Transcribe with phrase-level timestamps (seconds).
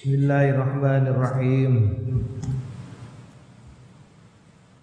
[0.00, 1.72] Bismillahirrahmanirrahim.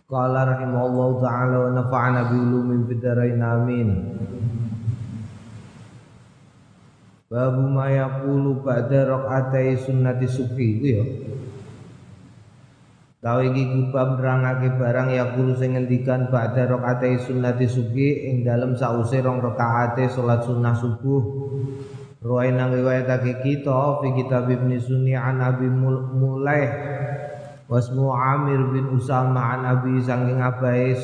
[0.06, 4.14] Qala rahimahullahu taala wa nafa'ana bi ulumin fid dharain amin.
[7.34, 11.02] Babu ma yaqulu ba'da raqatai sunnati subhi itu ya.
[13.18, 19.18] Tahu iki kubab nerangake barang yaqulu sing ngendikan ba'da raqatai sunnati subhi ing dalem sause
[19.26, 21.57] rong rakaate salat sunnah subuh.
[22.18, 26.66] Ruwai nang riwayatake kita fi kitab Ibnu Sunni an Abi Mulaih
[27.70, 30.98] wasmu Amir bin Usama an Abi sangking abai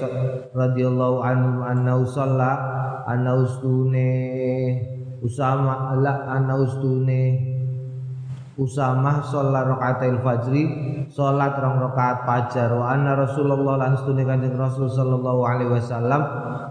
[0.57, 2.51] radhiyallahu anhu anna usalla
[3.05, 4.09] anna ustune
[5.21, 7.53] Usama la anna ustune
[8.57, 10.63] Usama sholat rakaatil fajri
[11.09, 12.69] sholat rong rakaat fajar.
[12.73, 16.21] Wa anna Rasulullah lan stune Kanjeng Rasul sallallahu alaihi wasallam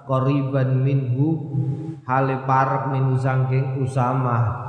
[0.06, 1.42] qariban minhu
[2.12, 4.60] hale parek min sangking Usama.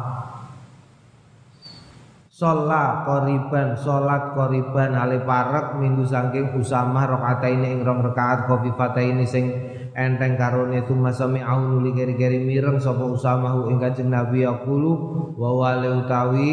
[2.34, 9.04] Sholat koriban, sholat koriban hale parek minggu sangking Usama rokaat ini ing rong rakaat fata
[9.04, 9.52] ini sing
[9.94, 10.82] enteng karone.
[10.82, 16.50] Itu masami au nuli keri-keri mireng Usama hu ing kanjeng Nabi wa wale utawi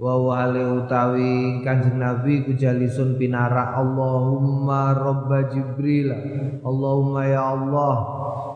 [0.00, 6.08] wa wale utawi kanjeng Nabi kujalisun pinara Allahumma robba Jibril
[6.64, 7.94] Allahumma ya Allah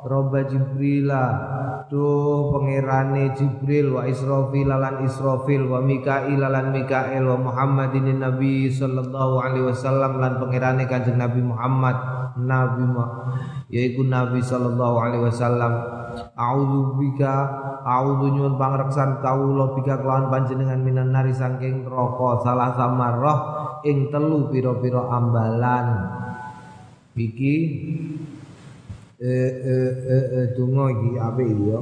[0.05, 1.11] robba Jibril
[1.85, 9.37] Duh pangerane Jibril wa Israfil lan Israfil wa Mikail lan Mikail wa Muhammadin Nabi sallallahu
[9.45, 11.97] alaihi wasallam lan pangerane Kanjeng Nabi Muhammad.
[12.41, 12.89] Nabi
[13.69, 15.73] yaiku Nabi sallallahu alaihi wasallam.
[16.35, 17.35] A'udzu bika
[17.85, 23.39] a'udzu nyuwun pangreksan kawula bika kelawan panjenengan minan nari saking neraka salah samarah
[23.85, 25.87] ing telu pira-pira ambalan.
[27.15, 28.24] Iki eh
[30.53, 31.81] donga iki apik iki ya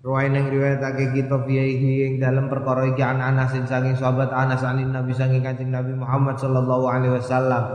[0.00, 4.96] Ruwai nang riwayatake kita fihi ing dalam perkara iki an Anas saking sahabat Anas anin
[4.96, 7.68] Nabi saking Kanjeng Nabi Muhammad sallallahu alaihi wasallam.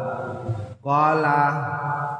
[0.81, 1.37] Qala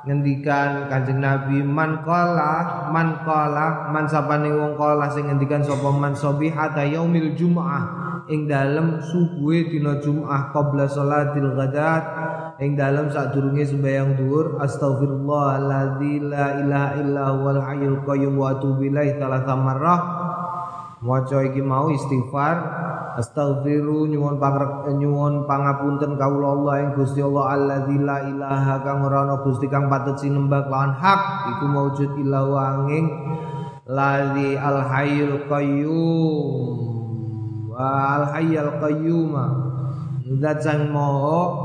[0.05, 6.13] ngendikan Kanjeng Nabi man qala man qala man sapane wong qala sing ngendikan sapa man
[6.13, 12.03] sabihata yaumil jumaah ing dalem subuhe dina Jumat qabla salatil ghadat
[12.57, 18.89] ing dalam saat durunge sembahyang dhuwur astaghfirullahalladzi la ilaha illa huwal hayyul qayyum wa atubu
[19.61, 20.01] marrah
[21.05, 22.57] maca iki mau istighfar
[23.21, 29.29] astaghfiru nyuwun pangrek nyuwun pangapunten kawula Allah ing Gusti Allah alladzi la ilaha kang ora
[29.29, 31.21] ana Gusti kang patut sinembah lawan hak
[31.55, 33.05] iku maujud illa wanging
[33.85, 36.73] ladzi al hayyul qayyum.
[37.69, 37.85] Wa
[38.17, 39.31] al hayyul qayyum
[40.41, 41.64] zat sang maha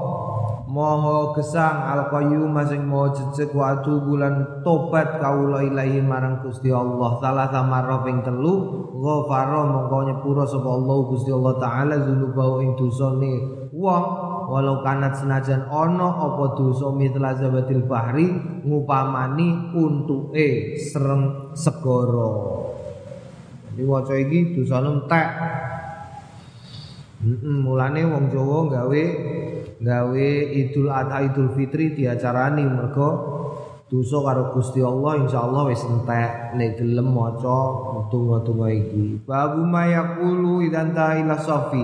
[0.71, 7.19] Moho gesang al qayyum sing moho jejeg wa bulan tobat kawula ilahi marang Gusti Allah.
[7.19, 13.67] Salah samarra ping telu ghafara mongko nyepura sapa Allah Gusti Allah taala dzunubau ing dosane
[13.75, 14.05] wong.
[14.47, 18.31] Walau kanat senajan ana apa dosa mitla zabatil bahri
[18.63, 22.31] ngupamani untuke sereng segara.
[23.75, 25.29] Jadi waca iki dosane entek.
[27.27, 29.03] Heeh mulane wong Jawa gawe
[29.81, 33.09] gawe Idul Adha Idul Fitri diacarani mergo
[33.89, 36.55] dosa karo Gusti Allah insyaallah wis entek.
[36.55, 37.59] Nek gelem maca
[38.13, 39.25] donga-donga iki.
[39.27, 41.83] Babu mayaqulu idan ila safi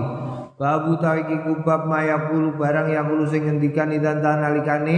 [0.57, 4.97] babu ta iki kubab mayaqulu barang yaqulu sing ngendikan idan nalikane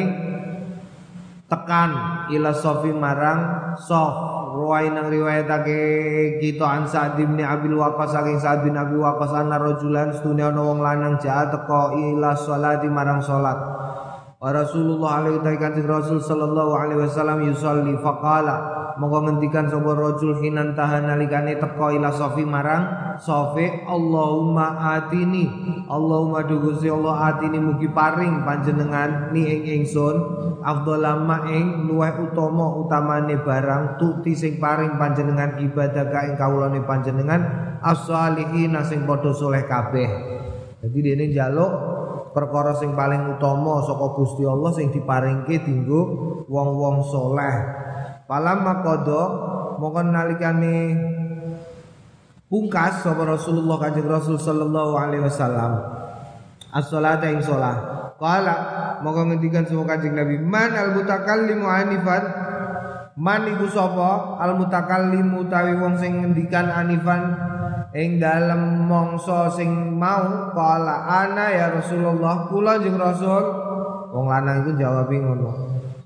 [1.51, 1.91] tekan
[2.31, 4.38] ila safi marang saf
[4.69, 9.57] ruwai nang riwayatake kita an Sa'd bin Abil Waqqas saking Sa'd bin Abi Waqqas ana
[9.57, 13.57] rajulan stune ana wong lanang jaat teko ila sholati marang salat
[14.37, 20.75] Wa Rasulullah alaihi kanjeng Rasul sallallahu alaihi wasallam yusolli faqala monggo ngendikan sapa rajul hinan
[20.75, 25.47] tahan nalikane teko ila sofi marang sofi Allahumma atini.
[25.87, 30.15] Allahumma dugusi Allah atini mugi paring panjenengan ni ing ingsun.
[30.59, 37.41] Afdhalama ing luweh utama utamane barang tuti sing paring panjenengan ibadah ka ing kawulane panjenengan
[37.79, 40.09] as-salihin sing padha saleh kabeh.
[40.83, 41.71] Jadi dene njaluk
[42.35, 46.01] perkara sing paling utama saka Gusti Allah sing diparingke dinggo
[46.51, 47.55] wong-wong soleh.
[48.29, 49.21] Palam makodo
[49.81, 50.93] mongko nalikane
[52.45, 55.81] pungkas sapa Rasulullah Kanjeng Rasul sallallahu alaihi wasallam.
[56.69, 57.81] As-salata ing salat.
[58.21, 58.55] Qala
[59.01, 62.23] mongko ngendikan sapa Kanjeng Nabi, "Man al-mutakallimu anifan?"
[63.17, 67.33] Man iku sapa al-mutakallimu tawi wong sing ngendikan anifan
[67.97, 73.43] ing dalem mongso sing mau kala ana ya Rasulullah kula jeung Rasul
[74.13, 75.51] wong lanang itu jawab ngono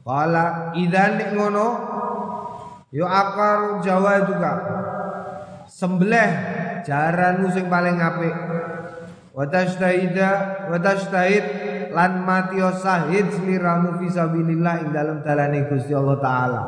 [0.02, 1.68] kala idan nek ngono
[2.94, 4.52] yo akar jawa juga
[5.66, 6.30] sembelih
[6.86, 8.36] jaranmu sing paling apik.
[9.34, 10.30] Wa tashtahida
[10.70, 11.42] wa tashtahid
[11.90, 16.62] lan mati sahid sliramu fisabilillah ing dalam dalane Gusti Allah taala.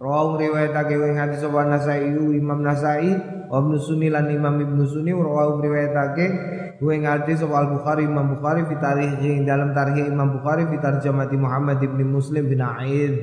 [0.00, 3.12] Rawang riwayatake wing hati sapa Nasai Imam Nasai
[3.46, 6.26] wa Ibnu Sunni lan Imam Ibnu Sunni rawang riwayatake
[6.82, 11.38] wing hati sapa Bukhari Imam Bukhari fi tarikh ing dalam tarikh Imam Bukhari fi tarjamati
[11.38, 13.14] Muhammad ibn Muslim bin Aid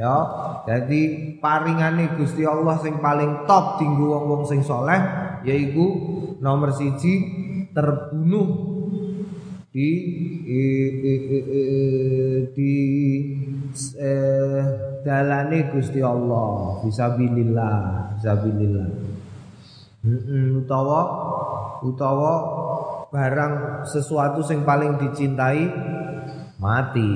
[0.00, 0.16] ya
[0.64, 1.00] jadi
[1.36, 4.96] paringane Gusti Allah sing paling top tinggu wong-wong sing soleh
[5.44, 5.86] yaiku
[6.40, 7.12] nomor siji
[7.76, 8.48] terbunuh.
[9.70, 9.88] Di
[10.42, 10.62] di,
[10.98, 11.14] di,
[12.50, 12.72] di
[14.02, 14.62] eh,
[15.06, 16.82] dalane Gusti Allah.
[16.82, 17.76] Fisabilillah
[18.18, 18.88] fisabilillah
[20.00, 21.00] mm utawa
[21.84, 22.32] utawa
[23.12, 25.68] barang sesuatu yang paling dicintai
[26.56, 27.10] mati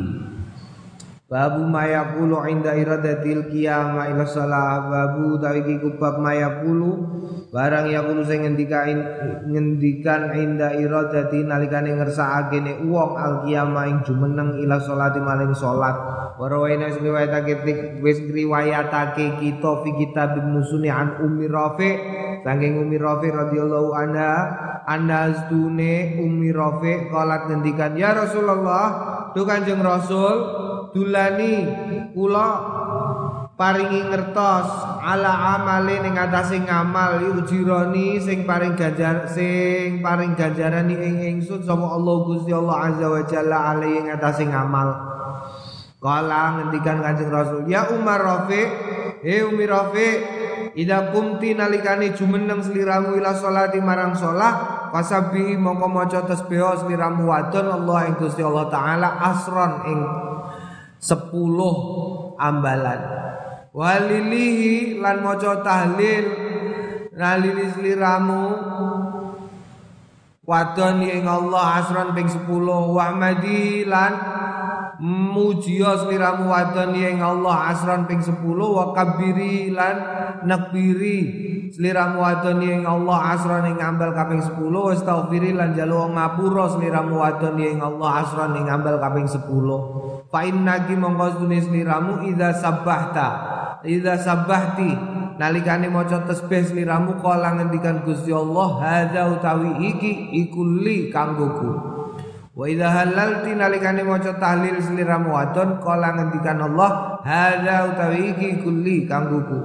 [1.35, 4.87] Babu mayakulu inda iradatil qiyamah ila salah.
[4.87, 7.11] Babu tawiki kubab mayakulu
[7.51, 9.03] barang yakulu sing ngendikan
[9.51, 15.99] ngendikan inda iradati nalikane ngersakake ne wong al qiyamah ing jumeneng ila salati maling salat.
[16.39, 21.91] Wa rawaina riwayatake wis riwayatake kita fi kitab musuni an ummi rafi.
[22.47, 24.33] Saking ummi rafi radhiyallahu anha
[24.87, 28.87] anna astune ummi rafi qalat ngendikan ya Rasulullah
[29.35, 30.63] tu Kanjeng Rasul
[30.95, 31.67] dulani
[32.15, 32.49] kula
[33.59, 34.69] paringi ngertos
[35.03, 37.19] ala amale ning atase ngamal.
[37.43, 43.23] Ujironi sing paring ganjar sing paring ganjaran ing ingsun sapa Allah Gusti Allah azza wa
[43.27, 44.89] jalla alai ing atase ngamal.
[46.05, 48.69] Kala ngendikan Kanjeng Rasul, "Ya Umar Rafiq,
[49.25, 50.21] he Umi Rafiq,
[50.77, 57.73] ida kumti nalikane jumeneng sliramu ila salati marang salat, fasabihi mongko maca tasbih sliramu wadon
[57.73, 60.01] Allah ing Gusti Allah taala asron ing
[61.05, 61.77] sepuluh
[62.41, 63.01] ambalan.
[63.77, 66.25] Walilihi lan maca tahlil
[67.13, 68.45] nalili sliramu.
[70.45, 73.17] Wadon ing Allah asron ping 10 wa
[73.89, 74.13] lan
[75.01, 79.97] mujiya sliramu wadon ing Allah asron ping 10 wa kabiri lan
[80.47, 81.19] nakbiri
[81.75, 84.55] sliramu wadon ing Allah asron ing ambal kaping 10
[84.95, 86.71] astaghfiri lan jalu ngapura.
[86.71, 92.55] Sliramu wadon ing Allah asron ing ambal kaping 10 fa innaki mongko tunis sliramu idza
[92.55, 93.29] sabbahta.
[93.85, 94.91] Idza sabbahti.
[95.35, 101.94] Nalikane maca tasbih sliramu kala ngendikan Gusti Allah hadza utawi iki ikulli kanggoku
[102.55, 109.11] Wa idza halalti nalikane maca tahlil sliramu wadon kala ngendikan Allah hadza utawi iki kulli
[109.11, 109.59] kanggoku.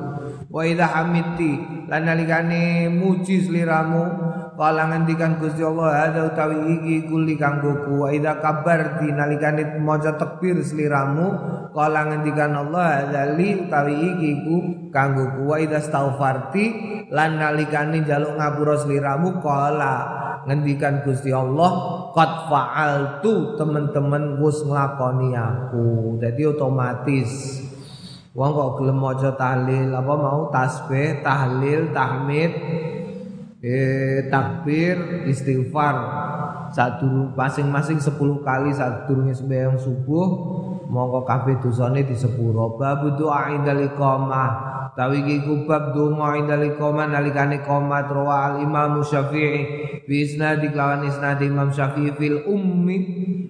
[0.50, 4.10] Wa idza hamidti lan nalikane muji sliramu
[4.58, 7.94] kala ngendikan Gusti Allah hadza utawi iki kulli kanggoku.
[7.94, 11.38] Wa idza kabarti nalikane maca takbir sliramu
[11.78, 14.56] kala ngendikan Allah hadza li utawi iki ku
[14.90, 15.46] kanggoku.
[15.46, 16.66] Wa idza astaghfarti
[17.14, 19.94] lan nalikane njaluk ngapura sliramu kala
[20.50, 26.18] ngendikan Gusti Allah qad fa'altu teman-teman wis nglakoni aku.
[26.22, 27.30] Jadi otomatis.
[28.38, 30.54] Wong kok gelem maca tahlil apa mau?
[30.54, 32.52] Tasbih tahlil tahmid
[33.60, 35.96] eh takbir istighfar.
[36.70, 38.14] Satu masing-masing 10
[38.46, 40.28] kali saat durunge sembahyang subuh
[40.86, 42.78] mongko kabeh dosane disepuro.
[42.78, 44.69] Bab doa indal iqamah
[45.00, 50.04] Tawi iki kubab donga indal iqamah nalikane qomat rawa al Imam Syafi'i.
[50.04, 52.98] Bi isnad lawan isnad Imam Syafi'i fil ummi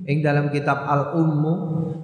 [0.05, 1.53] ing dalam kitab al ummu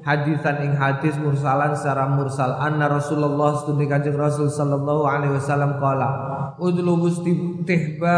[0.01, 2.57] hadisan ing hadis mursalan secara mursal.
[2.57, 6.09] Anna Rasulullah studi kanjeng Rasul sallallahu alaihi wasallam qala
[6.57, 7.21] udlubus
[7.69, 8.17] tihba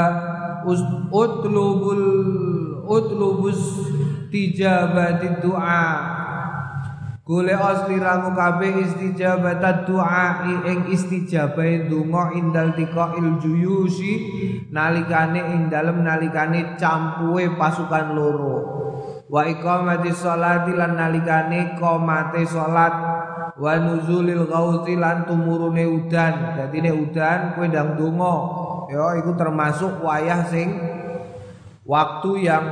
[1.11, 2.03] utlubul
[2.87, 3.59] utlubus
[4.31, 6.16] tijabati du'a
[7.27, 14.13] Gule asliramu kabeh istijabat doa ing istijabah donga indal il juyusi
[14.71, 18.57] nalikane ing dalem nalikane campuhe pasukan loro.
[19.27, 22.95] Wa iqamati sholati lan nalikane qomate salat
[23.59, 26.55] wa nuzulil ghauti lan tumurune udan.
[26.55, 28.35] Dadine udan kowe ndang donga
[28.87, 30.79] ya iku termasuk wayah sing
[31.83, 32.65] waktu yang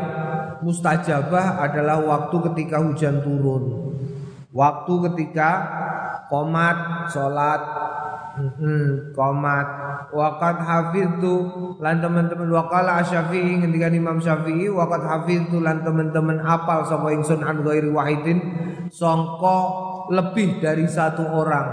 [0.63, 3.85] mustajabah adalah waktu ketika hujan turun
[4.55, 5.50] Waktu ketika
[6.31, 7.62] komat sholat.
[8.35, 9.67] Hmm, komat.
[10.15, 11.35] Wakat hafidtu
[11.79, 17.63] lan teman-teman wakala asyafi'i ketika Imam Syafi'i wakat hafidtu lan teman-teman apal sapa ingsun an
[17.63, 18.39] ghairi wahidin
[18.91, 19.59] songko
[20.12, 21.67] lebih dari satu orang.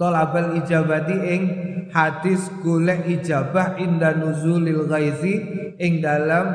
[0.00, 1.42] Tolabal ijabati ing
[1.92, 5.34] hadis golek ijabah inda nuzulil ghaizi
[5.78, 6.46] ing dalam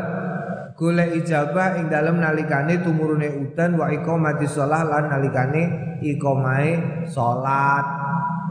[0.80, 5.64] golek ijabah ing dalam nalikane tumurune udan wa iqamati shalah lan nalikane
[6.00, 7.84] iqamae salat.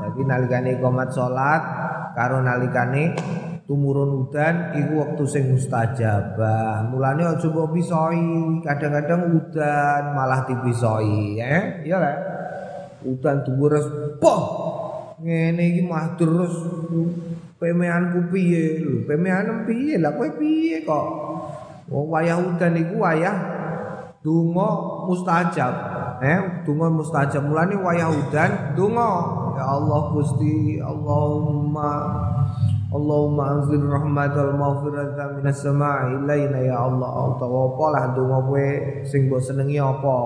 [0.05, 1.63] Jadi nalikane iqamat salat
[2.13, 3.17] karo nalikane
[3.65, 6.85] tumurun udan iku wektu sing mustajabah.
[6.93, 11.81] Mulane aja mbok pisoi, kadang-kadang udan malah dipisoi, ya.
[11.81, 12.19] Iya kan?
[13.09, 13.89] Udan tumurus
[14.21, 14.43] poh.
[15.19, 16.55] Ngene iki mah terus
[17.57, 19.03] pemeanku piye lho?
[19.03, 21.07] Pemean piye lah kowe piye kok?
[21.88, 23.37] Wong wayah udan iku wayah
[24.21, 24.68] donga
[25.09, 25.75] mustajab.
[26.21, 27.49] Eh, donga mustajab.
[27.49, 29.11] Mulane wayah udan donga.
[29.59, 31.90] Ya Allah Gusti, Allahumma
[32.88, 37.37] Allahumma anzil rahmatal maghfirata minas sama'i ilaina ya Allah.
[37.37, 38.68] Utawa apa lah donga kowe
[39.04, 40.18] sing mbok senengi apa?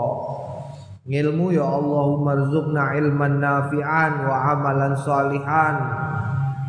[1.03, 5.75] Ngilmu ya Allahumma rzuqna ilman nafi'an wa amalan salihan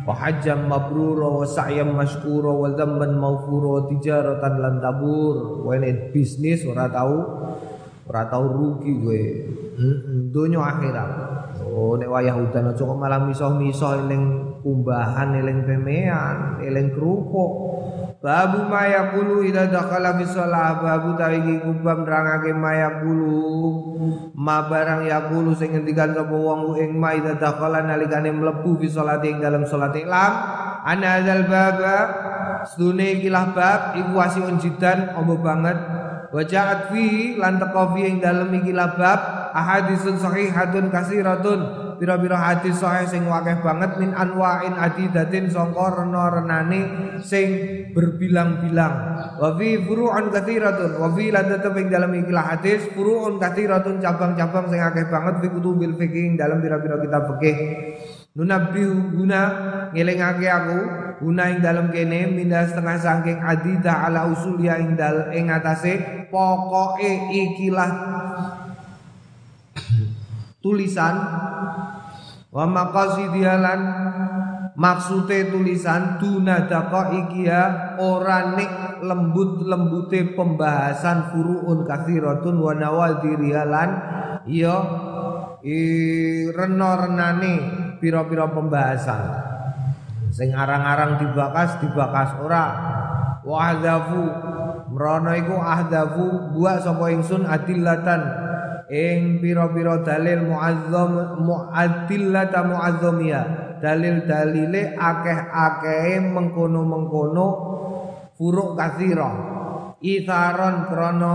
[0.04, 5.64] wa hajjam mabrura wa sa'yam mashkura wa dzamban maghfura wa tijaratan lan tabur.
[5.64, 7.16] Wene bisnis ora tau
[8.04, 9.22] ora tau rugi kowe.
[9.74, 9.96] Heeh,
[10.30, 11.10] donya akhirat.
[11.64, 14.24] Oh nek wayah udan kok malah misoh-misoh eling
[14.62, 17.52] kumbahan eling pemean, eling kerupuk.
[18.24, 23.36] Babu maya kulu ida dakala shalah babu tawiki kubam nerangake maya kulu
[24.32, 28.88] ma barang ya kulu sing ngendikan sapa wong ing ma ida dakala nalikane mlebu fi
[28.88, 30.32] sholati ing dalam salat ilam
[30.88, 31.96] ana adzal baba
[32.64, 35.76] sedune ikilah bab iku wasiun jidan ombo banget.
[36.32, 43.06] Wajaat fi lan teko fi ing dalem iki labab ahadisun sahihatun kasiratun pira-pira hadis sahih
[43.06, 46.80] sing wakeh banget min anwa'in adidatin sangka rena-renane
[47.22, 47.48] sing
[47.94, 48.94] berbilang-bilang.
[49.38, 54.80] Wa fi furu'un katsiratun wa fi tetep ing dalem iki hadis furu'un katsiratun cabang-cabang sing
[54.82, 57.56] akeh banget fi kutubil fikih ing dalem pira-pira kitab fikih.
[58.34, 59.40] Nunabbihu guna
[59.94, 60.78] ngelingake aku
[61.22, 67.30] guna ing dalem kene minda setengah saking adida ala usulia ing dal ing atase pokoke
[67.30, 67.90] ikilah
[70.64, 71.12] tulisan
[72.48, 73.80] wa maqasidialan
[74.80, 77.60] maksude tulisan dunadaka ikia
[78.00, 83.90] ora nek lembut-lembute pembahasan furuun kathiratun wa nawadirialan
[84.48, 84.76] ya
[85.60, 85.78] i
[86.48, 87.54] rena-renane
[88.00, 89.20] pira-pira pembahasan.
[90.34, 92.66] Sing arang-arang dibakas dibakas ora.
[93.44, 94.24] Wa ahdafu
[94.92, 98.20] mrono iku ahdafu buat sapa ingsun adillatan
[98.94, 103.42] ing pira-pira dalil muazzam muadillata muazzamia
[103.82, 107.46] dalil-dalile akeh-akehe mengkono-mengkono
[108.38, 109.30] furuk kathira
[109.98, 111.34] itharon krana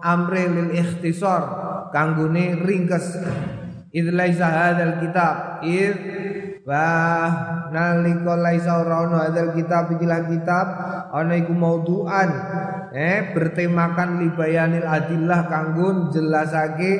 [0.00, 1.42] amri lil ikhtisar
[1.90, 3.18] kanggone ringkes.
[3.94, 5.62] Id laisa hadzal kitab.
[5.62, 5.96] Id
[6.64, 6.88] wa
[7.68, 10.66] nalika laisa ora ono hadzal kitab ikilah kitab
[11.12, 12.30] ana iku maudhu'an
[12.96, 16.92] eh bertemakan libayanil adillah kanggo jelasake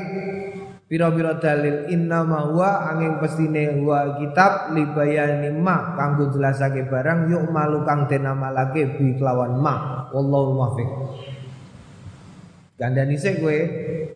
[0.85, 1.88] pira-pira dalil.
[1.90, 8.06] Inna ma huwa angin pestine huwa kitab libayani ma kanggo jelasake barang yuk malu kang
[8.06, 10.06] den amalake bi kelawan ma.
[10.12, 10.88] Wallahu muwaffiq
[12.85, 13.59] Gandani sik kowe,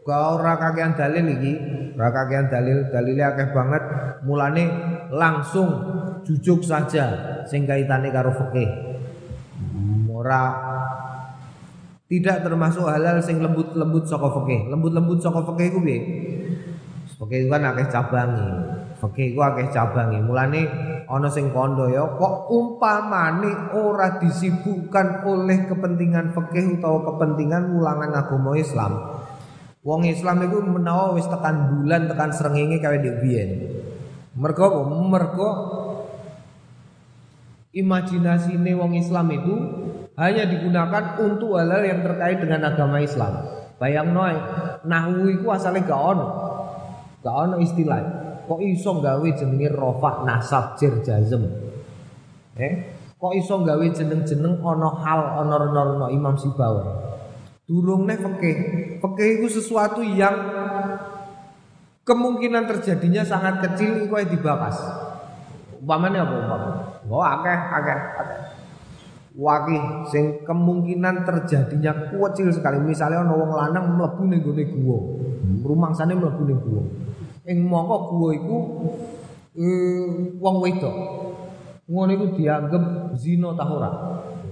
[0.05, 0.61] kau ora
[0.93, 1.53] dalil iki,
[1.97, 2.13] ora
[2.53, 3.83] dalil, dalile akeh banget.
[4.29, 4.65] Mulane
[5.09, 5.69] langsung
[6.21, 8.69] jujuk saja sing kaitane karo fikih.
[10.13, 10.53] Ora
[12.13, 14.37] tidak termasuk halal sing lembut-lembut saka.
[14.69, 15.81] Lembut-lembut saka fikih ku?
[17.25, 18.49] Fikih kan akeh cabangi.
[18.99, 20.19] Fikih ku akeh cabangi.
[20.19, 20.63] Mulane
[21.07, 28.59] ana sing kondo ya kok umpamane ora disibukkan oleh kepentingan fikih utawa kepentingan ulangan agama
[28.59, 28.93] Islam.
[29.87, 33.51] Wong Islam iku menawa wis tekan bulan tekan srengenge kawe ndek biyen.
[34.35, 34.83] Mergo?
[35.07, 35.51] Mergo
[37.71, 39.55] imajinasine wong Islam itu
[40.19, 43.47] hanya digunakan untuk hal-hal yang terkait dengan agama Islam.
[43.79, 44.35] Bayang noy,
[44.83, 46.27] nahwu iku asalnya gak ono.
[47.23, 48.18] Gak ono istilah
[48.49, 51.45] kok iso gawe jenenge rofa nasab jer jazm?
[52.57, 52.75] Eh?
[53.21, 56.87] Kok iso gawe jeneng-jeneng ana hal ana rena-rena Imam Sibawi
[57.69, 58.57] durungne fikih
[58.97, 60.33] fikih itu sesuatu yang
[62.09, 64.81] kemungkinan terjadinya sangat kecil iku dibahas.
[65.79, 68.41] Umpamanya apa umpamanya oh akeh akeh akeh.
[69.39, 72.81] Wakih sing kemungkinan terjadinya kecil sekali.
[72.83, 74.99] Misalnya ana wong lanang mlebu ning gone guwa.
[75.63, 76.83] Rumangsane mlebu ning guwa
[77.49, 78.57] ing mongko gua iku
[79.57, 80.05] eh,
[80.37, 80.97] wong wedok.
[81.89, 82.85] Ngono iku dianggep
[83.17, 83.91] zina ta ora?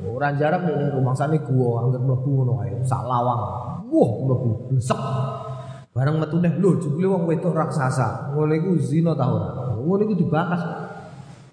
[0.08, 3.40] Ora jarak ning rumangsane gua anggap mlebu ngono ae, sak lawang.
[3.92, 5.00] Wah, mlebu blesek.
[5.92, 8.32] Bareng metune lho jebule wong wedok raksasa.
[8.32, 9.76] Ngono iku zina ta ora?
[9.76, 10.62] Ngono iku dibakas.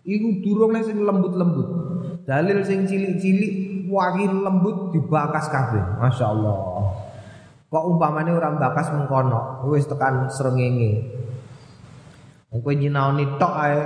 [0.03, 1.67] Iku durung sing lembut-lembut.
[2.23, 5.99] Dalil sing cilik-cilik wangi lembut dibakas kabeh.
[5.99, 6.59] Masyaallah.
[7.71, 11.23] Kok umpamane ora bakas mengkono, wis tekan srengenge.
[12.53, 13.81] Kowe nyinaoni tok ae.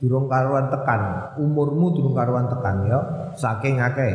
[0.00, 1.36] Durung karuan tekan.
[1.36, 2.98] Umurmu durung karuan tekan ya.
[3.36, 4.12] Saking akeh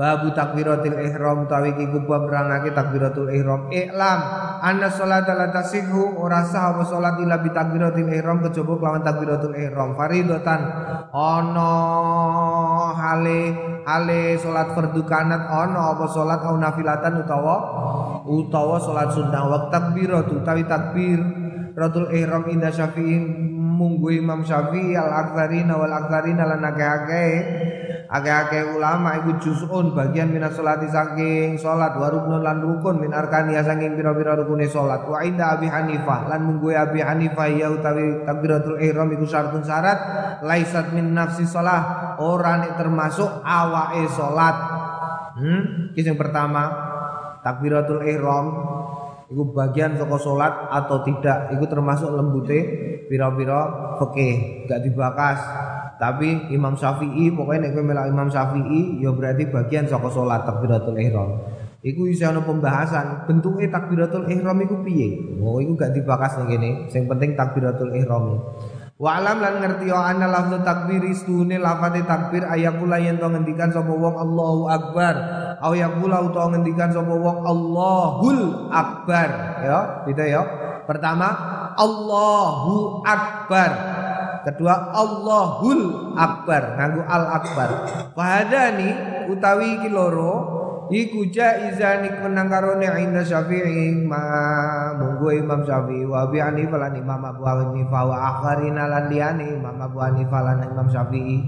[0.00, 3.68] Babu takbiratul ihram utawi iki kubab nerangake takbiratul ihram.
[3.68, 4.20] Iklam
[4.64, 9.52] anna sholata la tasihhu ora sah apa salat illa bi takbiratul ihram kejaba kelawan takbiratul
[9.52, 9.92] ihram.
[10.00, 10.60] Faridatan
[11.12, 11.72] ana
[12.96, 13.40] hale
[13.84, 17.56] hale salat fardhu kanat ana apa salat au nafilatan utawa
[18.24, 19.52] utawa salat sunnah.
[19.52, 21.20] Wa takbiratu utawi takbir
[21.80, 23.16] Ratul ihram inda syafi'i
[23.56, 27.32] munggu Imam Syafi'i al aktsarina wal aktsarina lan akeh-akeh
[28.10, 32.10] Akeh-akeh ulama iku juz'un bagian minas salati saking salat wa
[32.42, 35.06] lan rukun min arkani saking pira-pira rukune salat.
[35.06, 39.98] Wa inda Abi Hanifah lan munggu Abi Hanifah ya utawi takbiratul ihram iku syaratun syarat
[40.42, 44.58] laisat min nafsi salah ora nek termasuk awake salat.
[45.38, 46.66] Hmm, yang pertama
[47.46, 48.46] takbiratul ihram
[49.30, 52.58] iku bagian saka salat atau tidak iku termasuk lembute
[53.06, 55.38] pira-pira fikih gak dibakas
[56.00, 61.44] tapi Imam Syafi'i pokoknya nek melak Imam Syafi'i ya berarti bagian saka salat takbiratul ihram.
[61.84, 65.36] Iku iso ana pembahasan bentuke takbiratul ihram iku piye.
[65.44, 66.70] Oh iku gak dibakas ning kene.
[66.88, 68.40] Sing penting takbiratul ihram.
[68.96, 73.68] Wa alam lan ngerti ya ana lafzu takbir istune lafate takbir ayakula yen to ngendikan
[73.68, 75.14] sapa wong Allahu akbar
[75.60, 79.28] au yakula utawa ngendikan sapa wong Allahul akbar.
[79.60, 80.42] Ya gitu ya.
[80.88, 81.28] Pertama
[81.76, 83.70] Allahu akbar.
[84.40, 86.80] Kedua Allahul Akbar.
[86.80, 87.68] Nganggo al Akbar.
[88.16, 88.90] Fahadani
[89.28, 90.32] utawi iki loro
[90.88, 96.08] iku jaizan iku nang karone inda Syafi'i ma munggu Imam Syafi'i.
[96.08, 98.02] Wa bi Hanifah lan Imam Abu Hanifah.
[98.08, 101.38] Wa akharina lan liyane Imam Abu Hanifah lan Imam Syafi'i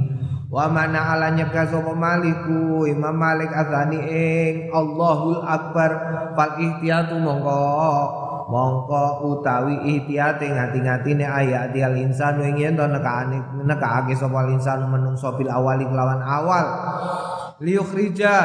[0.53, 2.85] wa mana ala nyegah Maliku?
[2.85, 5.91] Imam Malik azani ing Allahul Akbar.
[6.37, 7.65] Fal ihtiyatu mongko.
[8.53, 15.33] Mongko utawi ihtiyate ngati-ngatine ayat al insan ing yen to nekane nekake sapa insan menungso
[15.41, 16.67] bil awali awal
[17.63, 18.37] liyukhrija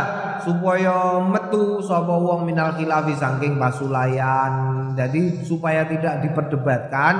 [0.45, 4.77] supaya metu sapa wong minal khilafi saking pasulayan.
[4.93, 7.13] Jadi supaya tidak diperdebatkan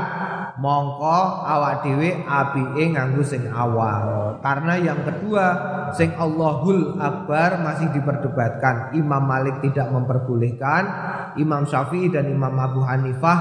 [0.58, 4.38] mongko awak dhewe apike nganggo sing awal.
[4.42, 5.46] Karena yang kedua
[5.94, 8.94] sing Allahul Akbar masih diperdebatkan.
[8.98, 10.84] Imam Malik tidak memperbolehkan
[11.38, 13.40] Imam Syafi'i dan Imam Abu Hanifah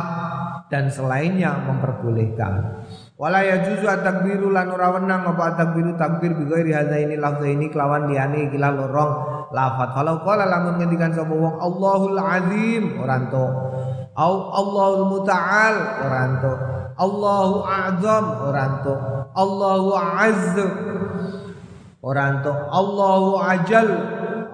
[0.66, 2.84] dan selainnya memperbolehkan
[3.16, 8.12] wala yajuzu at-takbiru lan ora wenang apa at-takbiru takbir bi ghairi ini lafza ini kelawan
[8.12, 9.12] liyane iki lorong
[9.56, 13.52] lafat kalau qala lamun ngendikan sapa wong Allahul Azim ora entuk.
[14.16, 16.58] Au Allahul Muta'al ora entuk.
[16.96, 19.00] Allahu Azam ora entuk.
[19.36, 20.56] Allahu Azz
[22.00, 22.58] ora entuk.
[22.72, 23.88] Allahu Ajal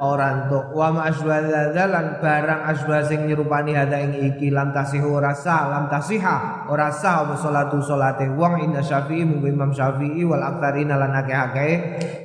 [0.03, 5.31] ora entuk wa ma asbadzal barang asbah sing nyerupani hada ing iki lam tasihu ora
[5.31, 8.27] sah lam tasiha ora sah apa salatu salate.
[8.27, 11.75] Wong inna syafi'i mung imam syafi'i wal aktsarina lan akeh-akeh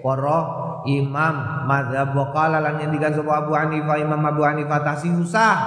[0.02, 0.40] para
[0.90, 1.36] imam
[1.70, 5.58] madzhab qala lan ngendikan sapa Abu Hanifah Imam Abu Hanifah tasihu sah.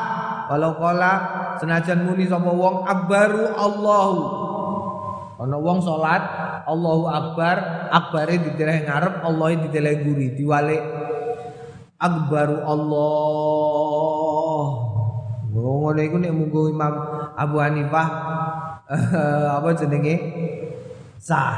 [0.50, 1.12] Walau qala
[1.62, 4.18] senajan muni sapa wong akbaru Allahu.
[5.40, 6.20] Ana wong salat
[6.66, 10.99] Allahu akbar akbare diteleh ngarep Allah diteleh guri diwalik
[12.00, 14.62] akbaru Allah.
[15.50, 16.94] Ngono iku nek munggo Imam
[17.36, 18.08] Abu Hanifah
[19.60, 20.16] apa jenenge?
[21.20, 21.54] Sah.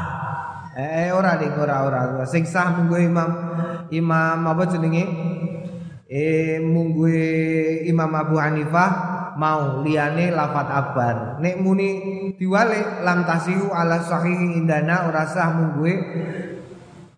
[0.74, 2.26] Eh ora ning ora ora.
[2.26, 3.30] Sing sah munggo Imam
[3.94, 5.04] Imam apa jenenge?
[6.10, 7.06] Eh munggo
[7.86, 8.90] Imam Abu Hanifah
[9.38, 11.16] mau liane lafat akbar.
[11.38, 11.88] Nek muni
[12.34, 15.86] diwale lam tasihu ala sahih indana ora sah munggo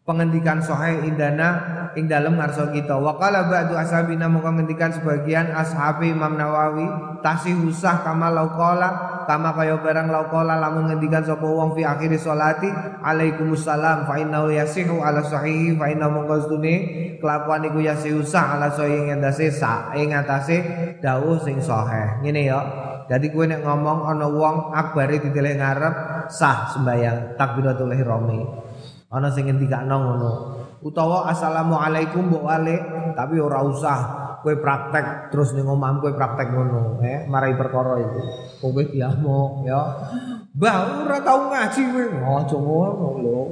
[0.05, 2.93] pengendikan sahih indana ing dalam ngarsa kita.
[3.01, 6.85] Wa qala ba'du ashabina mongko ngendikan sebagian ashabi Imam Nawawi
[7.25, 12.69] tasih usah kama lauqala kama kaya barang lauqala lamun ngendikan sapa wong fi akhir salati
[13.01, 16.61] alaikumussalam fa innahu yasihu ala sahihi fa inna mongko
[17.25, 20.61] kelakuan iku yasihu sah ala sahih ing atase sa ing atase
[21.01, 22.21] dawuh sing sahih.
[22.21, 22.61] Ngene ya.
[23.05, 28.65] Jadi kowe nek ngomong ana wong akbare diteleh ngarep sah sembayang takbiratul ihrami.
[29.15, 30.33] Ana sing ngendikakno ngono.
[30.83, 32.77] Utawa assalamualaikum mbok wale
[33.15, 33.99] tapi ora usah.
[34.45, 38.21] Kowe praktek terus ning omahmu kowe praktek ngono eh marai perkara itu
[38.61, 39.81] kowe diamo ya.
[40.53, 42.05] Mbah ora tau ngaji kowe.
[42.43, 43.43] Aja ngono lho.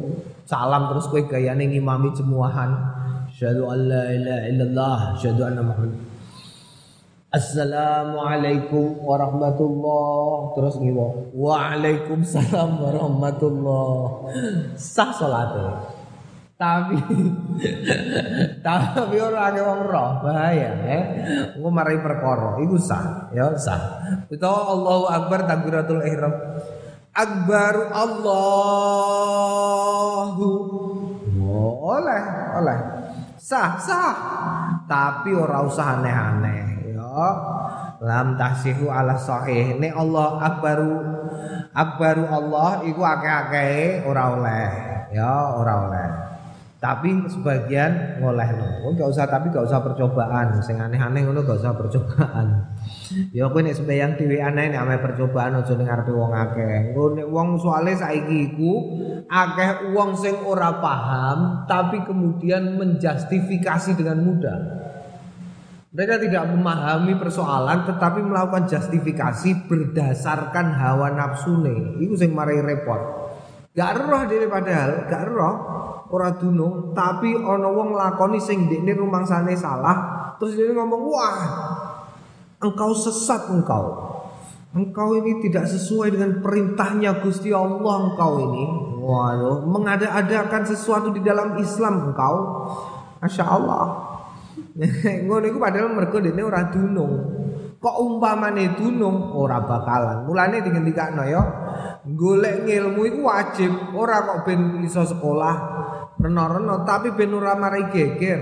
[0.44, 2.70] Salam terus kowe gayane ngimami jemuahan.
[3.32, 6.11] Syahadu an la ilaha illallah syahadu anna muhammad
[7.32, 10.52] Assalamualaikum warahmatullah.
[10.52, 11.32] Terus ngiwo.
[11.32, 14.28] Waalaikumsalam warahmatullah.
[14.76, 16.00] Sah salate
[16.62, 16.94] tapi
[18.62, 21.02] tapi ora ada wong roh bahaya eh
[21.58, 22.54] engko mari perkara.
[22.62, 23.98] Iku sah ya sah.
[24.30, 26.30] Utawa Allahu akbar takbiratul ihram.
[27.10, 28.38] Akbaru Allahu.
[31.82, 32.22] Oleh
[32.62, 32.78] oleh
[33.42, 34.14] sah sah.
[34.86, 36.56] Tapi ora usah aneh-aneh.
[36.62, 36.81] ya
[38.02, 40.94] lam tahsihu ala sahih nek Allah akbaru
[41.70, 44.68] akbaru Allah iku akeh-akeh ora oleh
[45.14, 46.08] ya ora oleh
[46.82, 48.82] tapi sebagian ngolehno.
[48.82, 50.58] Oh gak usah tapi gak usah percobaan.
[50.66, 52.74] Sing aneh-aneh ngono gak usah percobaan.
[53.30, 56.90] ya kowe nek sembayang dhewe aneh nek ame percobaan aja ning ngarepe wong akeh.
[56.90, 58.98] Engko nek wong soalé saiki iku
[59.30, 64.58] akeh wong sing ora paham tapi kemudian menjustifikasi dengan mudah.
[65.92, 72.00] Mereka tidak memahami persoalan tetapi melakukan justifikasi berdasarkan hawa nafsune.
[72.00, 73.00] Iku sing marai repot.
[73.76, 75.54] Gak roh dhewe padahal, gak roh
[76.12, 79.96] ora dunung, tapi ana wong lakoni sing ndekne rumangsane salah,
[80.36, 81.36] terus dia ngomong, "Wah,
[82.60, 84.12] engkau sesat engkau."
[84.72, 88.64] Engkau ini tidak sesuai dengan perintahnya Gusti Allah engkau ini.
[89.04, 92.36] Waduh, mengada-adakan sesuatu di dalam Islam engkau.
[93.20, 94.11] Masya Allah.
[95.26, 97.12] Ngono iku padahal mergo dene ora dunung.
[97.82, 100.24] Kok umpamane dunung ora bakalan.
[100.24, 101.42] Mulane dingendikakno ya,
[102.06, 105.54] golek ilmu iku wajib, ora kok ben iso sekolah
[106.22, 108.40] reno-reno tapi ben ora marai geger.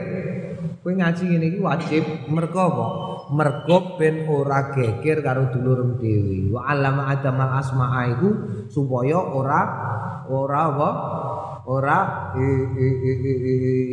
[0.80, 2.86] Kowe ngaji ngene iki wajib mergo apa?
[3.30, 6.50] Mergo ben ora geger karo dulur dhewe.
[6.50, 8.30] Wa alama adamal asma'a iku
[8.66, 9.60] supaya ora
[10.26, 10.90] ora apa?
[11.70, 11.98] Ora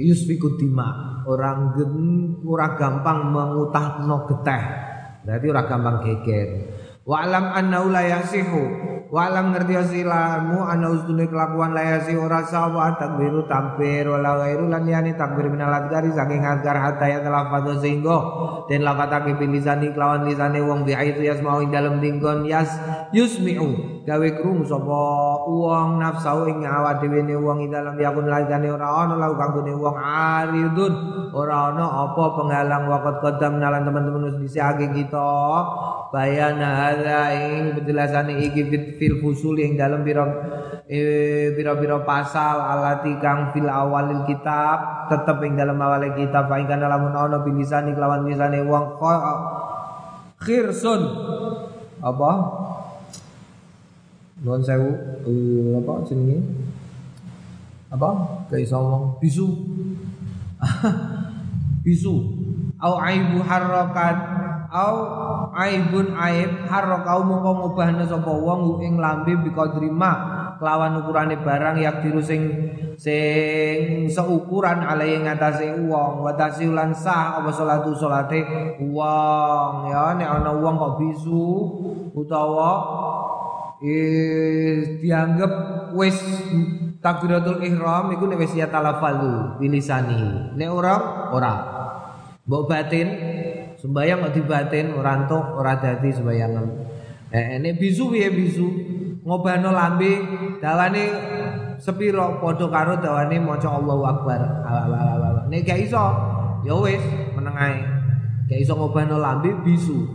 [0.01, 1.21] yusfiku dima.
[1.27, 1.93] Orang gen
[2.47, 4.63] ora gampang mengutahno geteh.
[5.27, 6.49] Berarti ora gampang geger.
[7.05, 8.63] Wa alam annahu la yasihu
[9.07, 15.15] Walam ngerti silamu ana ustune kelakuan layasi ora sawa takbiru takbir wala ghairu lan yani
[15.15, 18.19] takbir minal adgari saking agar hatta ya telafadhu sehingga
[18.67, 22.67] den lafatake bilisani kelawan lisane wong biaitu yasmau ing dalem dinggon yas
[23.15, 25.03] yusmi'u gawe krungu sapa?
[25.51, 29.75] Wong nafsu ing awak dhewe ne wong ing dalem yakun lagane ora ana lau kanggone
[29.75, 29.99] wong.
[29.99, 30.93] Aridun
[31.35, 35.35] ora ana apa penghalang waktu kodam nalan teman-teman wis disihake kita.
[36.07, 40.23] Bayana hadza ing penjelasane iki fil fusul yang dalam biro
[40.87, 46.47] biro biro pasal alati kang fil awalil kitab tetap yang dalam awal kitab.
[46.47, 48.95] Fa ingkang dalam ono bilisani kelawan lisane wong
[50.39, 51.01] khirsun.
[51.97, 52.31] Apa
[54.45, 54.89] Nuwun sewu
[55.25, 56.37] uh, apa jenenge?
[57.89, 58.09] Apa?
[58.53, 59.47] Kayak ngomong bisu.
[61.85, 62.15] bisu.
[62.77, 64.17] Au aibu harakat
[64.67, 64.95] au
[65.55, 70.11] aibun aib harokau mongko ngubahna sapa wong ing lambe biqadrima
[70.59, 72.51] kelawan ukurane barang yak diru sing
[72.99, 78.43] sing seukuran alai ngatasé wong wa tasiulan sah apa salatu salate
[78.81, 81.45] wong ya nek ana wong kok bisu
[82.11, 82.69] utawa
[83.77, 85.51] eh dianggap
[85.93, 86.17] wis
[86.97, 90.95] takbiratul ihram iku nek wis ya talafalu bilisani nek ora
[91.29, 91.53] ora.
[92.47, 93.07] Mbok batin
[93.77, 96.65] sembayang kok dibatin ora entuk ora dadi sembayangan
[97.29, 98.67] eh ini bisu piye bisu?
[99.27, 100.11] Ngobano lambe
[100.63, 101.05] dawane
[101.77, 104.41] sepiro padha karo dawane maca Allahu Akbar.
[105.51, 106.05] Nek gak iso
[106.65, 107.03] ya wis
[107.35, 107.77] meneng ae.
[108.47, 110.07] Gak iso ngobano lambe bisu.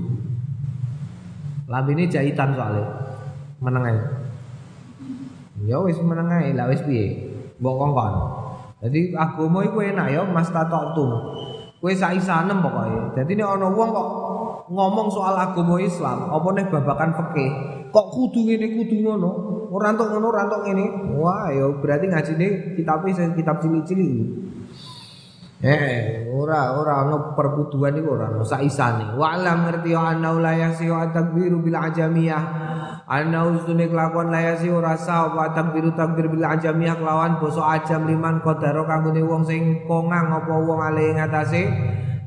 [1.68, 3.01] Lambe ini jahitan soalnya
[3.62, 4.00] meneng ae
[5.70, 7.30] ya wis meneng ae lah wis piye
[7.62, 8.14] mbok kongkon
[8.82, 10.98] jadi agama iku enak ya mas tatok
[11.82, 13.18] Kowe saisanem pokoke.
[13.18, 14.08] Dadi nek ana wong kok
[14.70, 17.50] ngomong soal agama Islam, apa nek babakan fikih,
[17.90, 19.30] kok kudu ngene kudu ngono,
[19.66, 20.86] ora entuk ngono ora entuk ngene.
[21.18, 23.02] Wah, ya berarti ngajine kitab
[23.34, 24.14] kitab cilik-cilik.
[25.62, 29.14] Eh, ora ora ono perkuduan iku ora ono saisane.
[29.14, 32.42] Wa alam ngerti ana la yasiu at-takbiru bil ajamiyah.
[33.06, 38.42] Ana usune kelakuan layasi ora sah apa takbiru takbir bil ajamiyah kelawan basa ajam liman
[38.42, 41.62] qadaro kanggone wong sing kongang apa wong ale ngatasé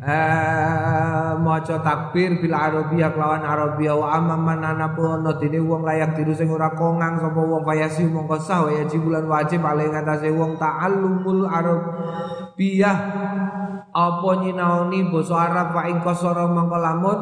[0.05, 6.13] eh maca takbir bil arabiyah kelawan arabiyah wa amma man ana pono dene wong layak
[6.13, 10.55] diru sing ora kongang sapa wong fayasi mongko sah ya bulan wajib ale ngatasé wong
[10.61, 11.49] ta'allumul
[12.55, 12.97] arabiyah
[13.91, 17.19] apa nyinaoni basa Arab fa ing kosoro mongko lamun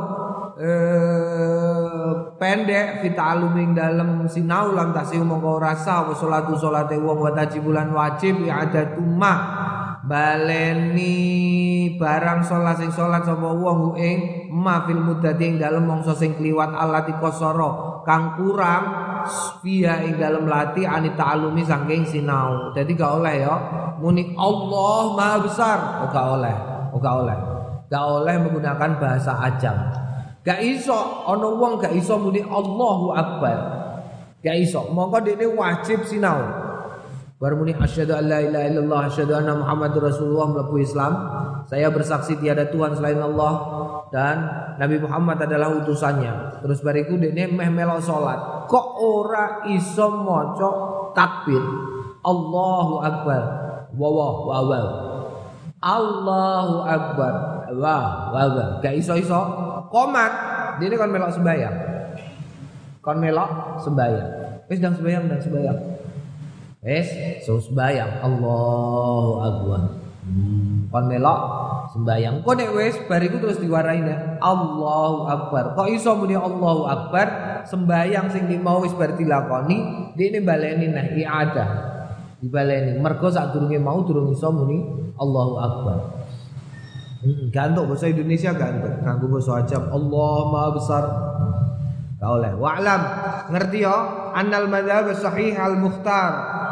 [0.62, 7.34] eh, pendek kita aluming dalam sinau lam tasih mongko rasa wa salatu salate wong wa
[7.34, 9.34] bulan wajib ya ada tuma
[10.06, 11.18] baleni
[11.98, 16.74] barang salat sing salat sapa wong ing ma fil muddati ing dalem mangsa sing kliwat
[16.74, 19.13] alati kosoro kang kurang
[19.62, 23.56] fiha ing dalem lati ani ta'alumi saking sinau dadi gak oleh ya
[24.00, 26.56] muni Allah maha besar oh, gak oleh
[26.92, 27.38] oh, gak oleh
[27.88, 30.04] gak oleh menggunakan bahasa ajam
[30.44, 33.58] Gak iso ana wong gak iso muni Allahu Akbar.
[34.44, 34.92] Gak iso.
[34.92, 36.44] Mongko dekne wajib sinau.
[37.44, 41.12] Baru muni asyhadu an la ilaha illallah asyhadu anna muhammadur rasulullah mlebu Islam.
[41.68, 43.54] Saya bersaksi tiada Tuhan selain Allah
[44.16, 44.36] dan
[44.80, 46.64] Nabi Muhammad adalah utusannya.
[46.64, 48.40] Terus bariku dekne meh melok salat.
[48.72, 50.72] Kok ora iso maca
[51.12, 51.60] takbir?
[52.24, 53.44] Allahu akbar.
[53.92, 54.82] Wa wa wa wa.
[55.84, 57.34] Allahu akbar.
[57.76, 57.98] Wa
[58.32, 58.66] wa.
[58.80, 59.42] Gak iso-iso.
[59.92, 60.32] Komat.
[60.80, 61.76] Dene kon melok sembayang.
[63.04, 64.30] Kon melok sembayang.
[64.72, 65.93] Wis ndang sembayang, ndang sembayang.
[66.84, 67.08] Wis,
[67.48, 68.20] so sembayang.
[68.20, 69.82] Allahu akbar.
[70.24, 71.40] Hmm, kon melok
[71.96, 72.44] sembayang.
[72.44, 75.76] Kok nek wis bariku terus diwarai nek Allahu akbar.
[75.80, 77.28] Kok iso muni Allahu akbar
[77.68, 81.70] sembayang sing mau wis bar dilakoni, dene baleni nah i'adah.
[82.44, 83.00] Dibaleni.
[83.00, 84.84] Mergo sadurunge mau durung iso muni
[85.16, 85.98] Allahu akbar.
[87.24, 89.00] Hmm, gantuk bahasa Indonesia gantuk.
[89.00, 91.04] Nganggo bahasa Arab Allah Maha Besar.
[92.20, 92.52] Kau oleh.
[92.56, 93.02] Wa'lam
[93.52, 93.96] ngerti yo
[94.36, 96.63] annal madzhab sahih al mukhtar.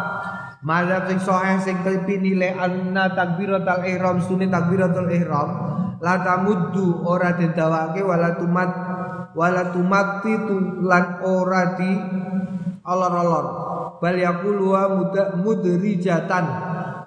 [0.62, 1.82] Madzhab sing sahih sing
[2.21, 5.50] nilai anna takbiratul ihram sunni takbiratul ihram
[5.97, 8.69] la tamuddu ora didawake wala tumat
[9.34, 10.34] wala tumati
[10.86, 11.91] lan ora di
[12.86, 13.45] olor-olor
[14.02, 14.74] bal yaqulu
[15.45, 16.45] mudrijatan.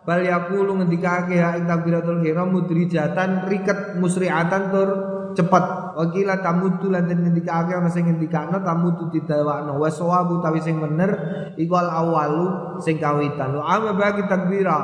[0.05, 4.88] Bal yaqulu ngendikake ha ing takbiratul ihram mudrijatan riket musri'atan tur
[5.35, 9.78] cepet wakila tamutu lan den ngendikake ana sing ngendikakno tamutu didawakno.
[9.78, 11.11] Wa sawabu tawi sing bener
[11.54, 12.46] iku al awalu
[12.83, 13.54] sing kawitan.
[13.54, 14.78] Wa amma bagi takbira.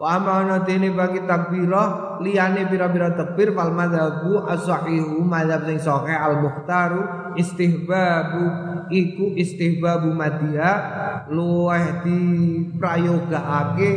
[0.00, 6.16] Wa amma ana dene bagi takbira liyane pira-pira takbir fal madzhabu as-sahihu madzhab sing sahih
[6.16, 7.00] al mukhtaru
[7.38, 8.44] istihbabu.
[8.92, 10.70] Iku istihbabu madhiya
[11.32, 12.20] luweh di
[12.76, 13.90] prayogaake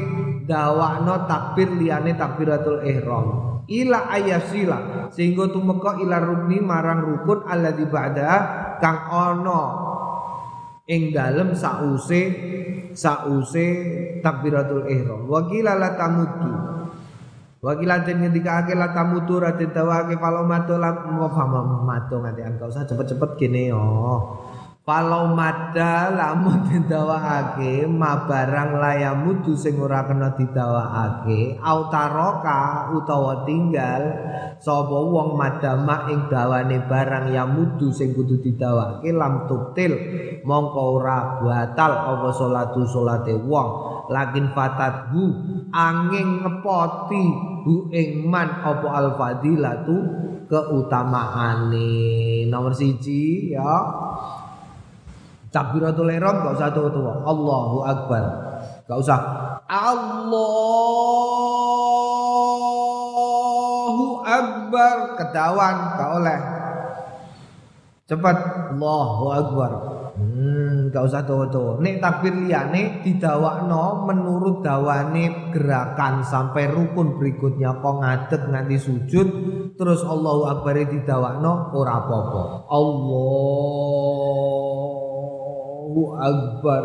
[0.47, 5.09] dawakno takbir liyane takbiratul ihram ila ayasila.
[5.09, 8.29] Sehingga tumeka ila rukni marang rukun alladzi ba'da
[8.77, 9.61] kang ana
[10.85, 12.21] ing dalem sause
[12.93, 13.67] sause
[14.21, 15.25] takbiratul ihram.
[15.25, 16.51] Wa qila la tamutu.
[17.65, 21.17] Wa qila den ngendikake la tamutu ra ditawake falo matu lam
[21.81, 24.44] matu nganti engkau usah cepet-cepet gini oh
[24.85, 34.13] Falau mada lamun didawakake ma barang layamudu sing ora kena didawakake autaroka utawa tinggal
[34.61, 39.97] sapa wong madama ing dawane barang yamudu sing kudu didawakake lam tubtil
[40.45, 43.97] mongko ora batal apa salatu salate wong.
[44.05, 45.33] Lakin fatathu
[45.73, 47.25] angin ngepoti
[47.65, 49.97] hu ing man apa al fadilatu
[50.45, 51.89] keutamaane.
[52.45, 53.73] Nomor siji ya
[55.55, 57.23] Takbiratul ihram gak usah tua-tua.
[57.23, 58.23] Allahu akbar.
[58.91, 59.19] Gak usah.
[59.71, 60.35] Allahu
[64.27, 65.15] akbar.
[65.15, 66.35] Kedawan gak oleh.
[68.03, 68.35] Cepat.
[68.75, 69.71] Allahu akbar.
[70.19, 71.79] Hmm, gak usah tua-tua.
[71.79, 79.27] Nek takbir liyane didawakno menurut dawane gerakan sampai rukun berikutnya kok ngadeg nganti sujud
[79.79, 82.67] terus Allahu akbar didawakno ora apa-apa.
[82.67, 83.95] Allah
[85.95, 86.83] Allahu Akbar.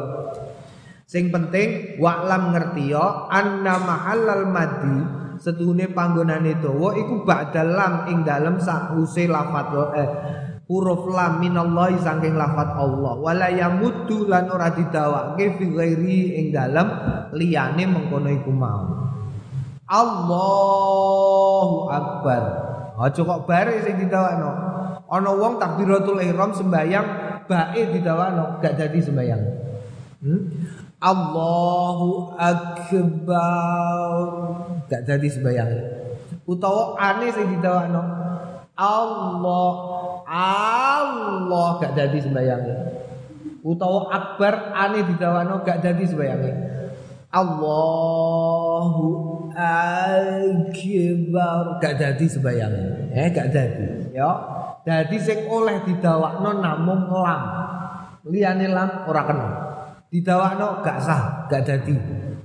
[1.10, 4.98] Sing penting wa'lam ngerti ya anna mahallal madi
[5.42, 10.08] setuhune panggonane dawa iku ba'dal lam ing dalem sause lafat eh,
[10.70, 13.18] huruf lam minallahi saking lafat Allah.
[13.18, 16.86] Wala yamuddu lan ora didawake fi ghairi ing dalem
[17.34, 19.10] liyane mengkono iku mau.
[19.90, 22.42] Allahu Akbar.
[23.02, 24.50] Aja kok bare sing didawakno.
[25.10, 27.19] Ana wong takbiratul ihram sembayang
[27.50, 29.42] bae didawano gak jadi sembahyang.
[30.22, 30.46] Hmm?
[31.02, 34.22] Allahu akbar
[34.86, 35.70] gak jadi sembahyang.
[36.46, 38.02] Utawa ane sing didawano
[38.78, 39.72] Allah
[40.30, 42.62] Allah gak jadi sembahyang.
[43.66, 46.42] Utawa akbar ane didawano gak jadi sembahyang.
[47.34, 49.06] Allahu
[49.60, 52.74] akbar gak jadi sembahyang.
[53.12, 54.30] Eh gak jadi ya.
[54.80, 57.42] Dadi sing oleh didawakno namung lam.
[58.24, 59.48] Liyane lam ora kena.
[60.08, 61.92] Didawakno gak sah, gak dadi.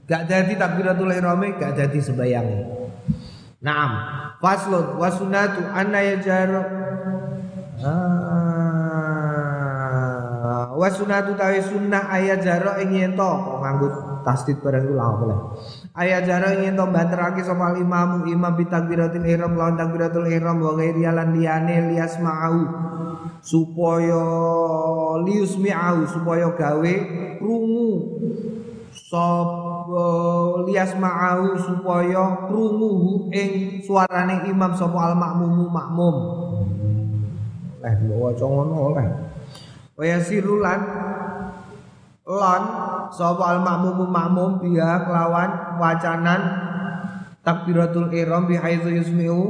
[0.06, 2.60] Gak dadi takbiratul ihrame gak dadi sembayange.
[3.64, 3.92] Naam.
[4.44, 6.50] Faslun wa sunnatu anna yajar
[7.82, 8.36] ah,
[10.76, 13.32] wa sunnatu tawi sunnah ayat jaro ing yen to
[13.64, 15.40] nganggo tasdid barang kula boleh.
[15.94, 20.58] Ayat jaro ing yen to banterake sapa imam imam bi takbiratul ihram lawan takbiratul ihram
[20.58, 22.62] wa ghairi lan liyane liyasma'u
[23.46, 24.26] supaya
[25.22, 26.94] liusmi'au supaya gawe
[27.38, 27.90] krungu
[28.92, 36.16] sapa liyasma'u supaya krungu ing suarane imam sapa al makmum makmum.
[37.86, 39.08] Leh waca ngono oleh.
[39.96, 40.82] Wa yasirulan
[42.26, 42.64] lon
[43.14, 46.42] sapa al makmum makmum biha kelawan wacanan
[47.46, 49.42] takbiratul ihram bi haitsu yusmi'u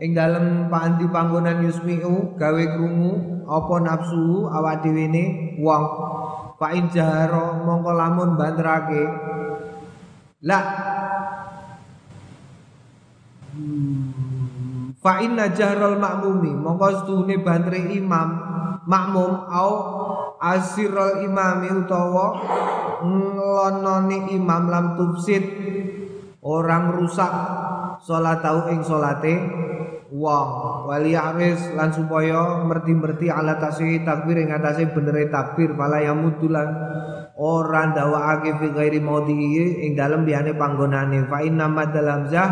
[0.00, 5.24] ing dalem panti panggonan yusmi'u gawe krungu apa nafsu awak dhewe ne
[5.60, 5.84] wong.
[6.56, 9.02] Fa in jahara mongko lamun banterake.
[10.46, 10.58] La.
[15.02, 18.28] Fa inna jahral makmumi mongko stune bantre imam
[18.88, 19.70] makmum au
[20.42, 22.42] asirul imami utawa
[23.06, 25.44] nglonone imam lam tufsid.
[26.42, 27.30] Orang rusak
[28.02, 29.38] salat tau ing salate
[30.10, 30.50] wong
[30.90, 36.68] wali aris lan supaya merti-merti ala tasih takbir ing atase benere takbir pala yamudulan.
[37.38, 41.30] Ora ndawakake fi ghairi maudhihi ing dalem liyane panggonane.
[41.30, 42.48] Fa inna madal hamzah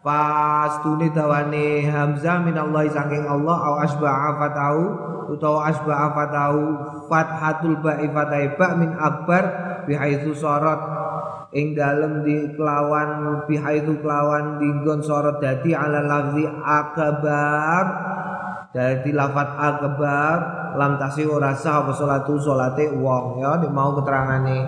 [0.00, 4.78] pastune dawane hamzah minallahi saking Allah au asba'a fatau
[5.28, 6.56] utawa asba'a fatau
[7.06, 9.44] fathatul ba'i fatai ba min akbar
[9.84, 10.80] bihaitsu sorot.
[11.50, 17.84] Ing dalem di kelawan bihaitu kelawan dinggon sorot dadi ala lafzi akbar
[18.70, 20.36] dadi lafat akbar
[20.78, 23.42] lam tasih ora sah apa salatu salate wong.
[23.42, 24.62] Ya mau keterangane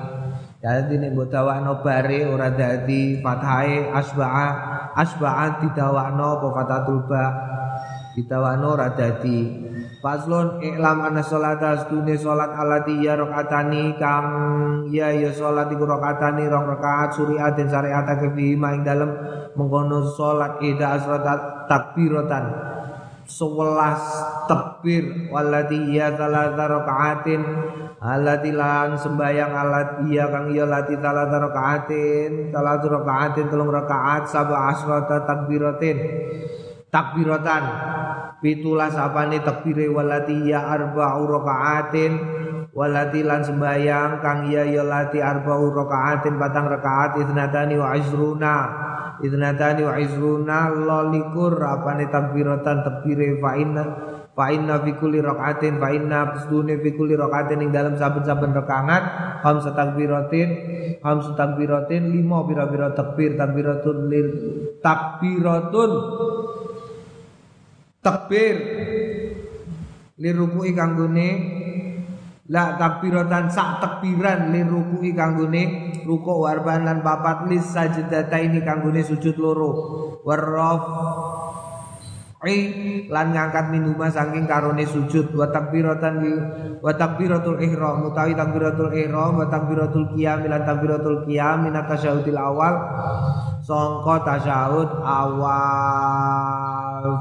[0.59, 4.47] dadi nek mbok dawakno bare ora dadi fathae asba'a
[4.97, 7.25] asba'a didawakno apa fatatul ba
[8.17, 9.71] didawakno ora dadi.
[10.03, 14.29] Faslun iklam anna sholata astune sholat alati ya rakaatani kang.
[14.91, 19.11] Ya ya sholat iku rakaatani rong rakaat suriat dan syariatake fi ma ing dalem.
[19.55, 22.45] Mengkono sholat ida asrata takbiratan
[23.33, 24.05] sewelas
[24.45, 27.41] takbir walati ya talata rakaatin
[27.97, 34.77] alati lan sembayang alat iya kang iya lati talata rakaatin talata rakaatin telung rakaat sab'a
[34.77, 35.97] asrata takbiratin.
[36.93, 37.65] Takbiratan
[38.45, 42.13] pitulas apane takbire walati ya arba'u rakaatin
[42.77, 48.57] walati lan sembayang kang ya ya lati arba'u rakaatin patang rakaat idnatani wa isruna
[49.23, 53.83] idnatani wa isruna lolikur apane takbiratan takbire fa inna
[54.35, 59.05] fa inna fi kulli rakaatin fa inna pastune fi kulli rakaatin ing dalam saben-saben rakaat
[59.47, 60.49] ham takbiratin
[61.07, 64.29] ham takbiratin lima pira-pira takbir takbiratun lil
[64.83, 65.91] takbiratun
[68.03, 68.57] takbir
[70.19, 71.62] liruku'i kanggone
[72.53, 79.41] la takbiratan sak takbiran liruku'i kanggone rukuk warban lan papat lis sajdata ini kanggone sujud
[79.41, 79.71] loro.
[80.21, 80.83] Warraf
[83.09, 85.33] lan ngangkat minuma saking karone sujud.
[85.33, 86.21] Wa takbiratan
[86.85, 92.75] wa takbiratul ihram mutawi takbiratul ihram wa takbiratul qiyam lan takbiratul qiyam min tasyahudil awal.
[93.65, 96.72] Sangka tasyahud awal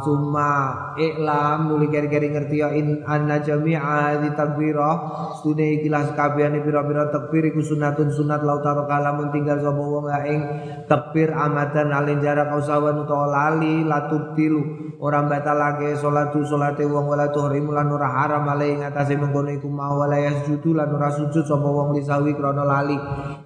[0.05, 0.51] summa
[0.93, 4.95] iklam nuli keri-keri ngerti ya in anna jami'a di takbirah.
[5.41, 10.41] Stune ikilah sekabehane pira-pira takbir iku sunatun sunat lautaro kalamun tinggal sapa wong ing
[10.85, 11.89] takbir amadan.
[11.89, 18.09] Alin jarak usawan utawa lali latubtilu orang batalake salatu salate wong wala tuhrimu lan ora
[18.21, 22.37] haram ale ing atase mengkono iku mau wala yasjudu lan ora sujud sapa wong lisawi
[22.37, 22.97] krana lali.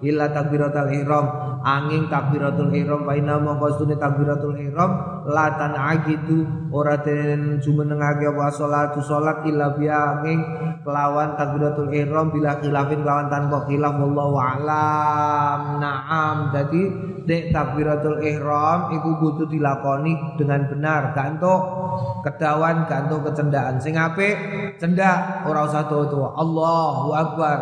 [0.04, 1.26] Illa takbiratul ihram.
[1.64, 9.02] Angin takbiratul ihram fa inna mongko takbiratul ihram latan agitu ora den jumenengake apa salatu
[9.02, 10.38] salat illa bi angin
[10.86, 15.82] kelawan takbiratul ihram bila khilafin kelawan tanpa khilaf wallahu alam.
[15.82, 16.36] Na'am.
[16.54, 16.82] Jadi
[17.26, 21.42] dek takbiratul ihram iku kudu dilakoni dengan benar gak
[22.22, 23.82] kedawan gak kecendaan.
[23.82, 24.38] Sing apik
[24.78, 27.58] cendak ora usah tuwa Allahu akbar.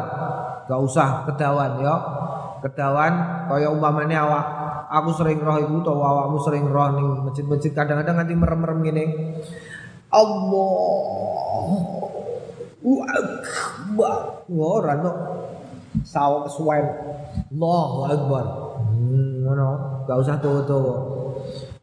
[0.69, 1.97] Gak usah kedawan ya
[2.65, 3.13] kedawan
[3.53, 4.64] kaya umpamane awak
[4.95, 7.75] aku sering roh iku utawa awakmu sering roh ning masjid-masjid.
[7.75, 9.05] Kadang-kadang nganti merem-merem ngene.
[10.15, 11.75] Allahu
[13.03, 14.47] akbar.
[14.47, 15.11] Ora no
[16.07, 16.87] sawo kesuwen
[17.51, 18.45] Allahu akbar.
[18.95, 19.69] Hmm, ngono.
[20.05, 21.24] Gak usah tuwa-tuwa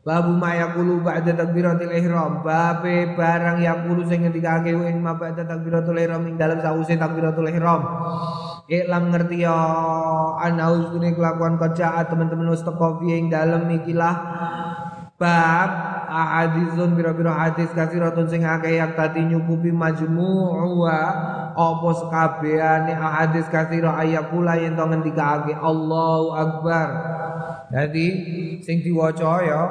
[0.02, 2.42] Babu ma yaqulu ba'da takbiratul ihram.
[2.42, 7.86] Babe barang yaqulu sing ngendikake ing ma ba'da takbiratul ihram ing dalam sause takbiratul ihram.
[8.66, 9.54] Iklam ngerti ya
[10.42, 14.16] ana usune kelakuan kaca teman-teman wis teko ing dalam ikilah
[15.22, 15.70] bab
[16.10, 20.82] ahaditsun bira-bira hadis kasiratun sing akeh yak tadi nyukupi majmu'u
[21.54, 26.88] apa sekabehane ahadis kasira ayakula yen to ngendikake Allahu akbar.
[27.72, 28.08] Jadi
[28.66, 29.64] sing diwaca ya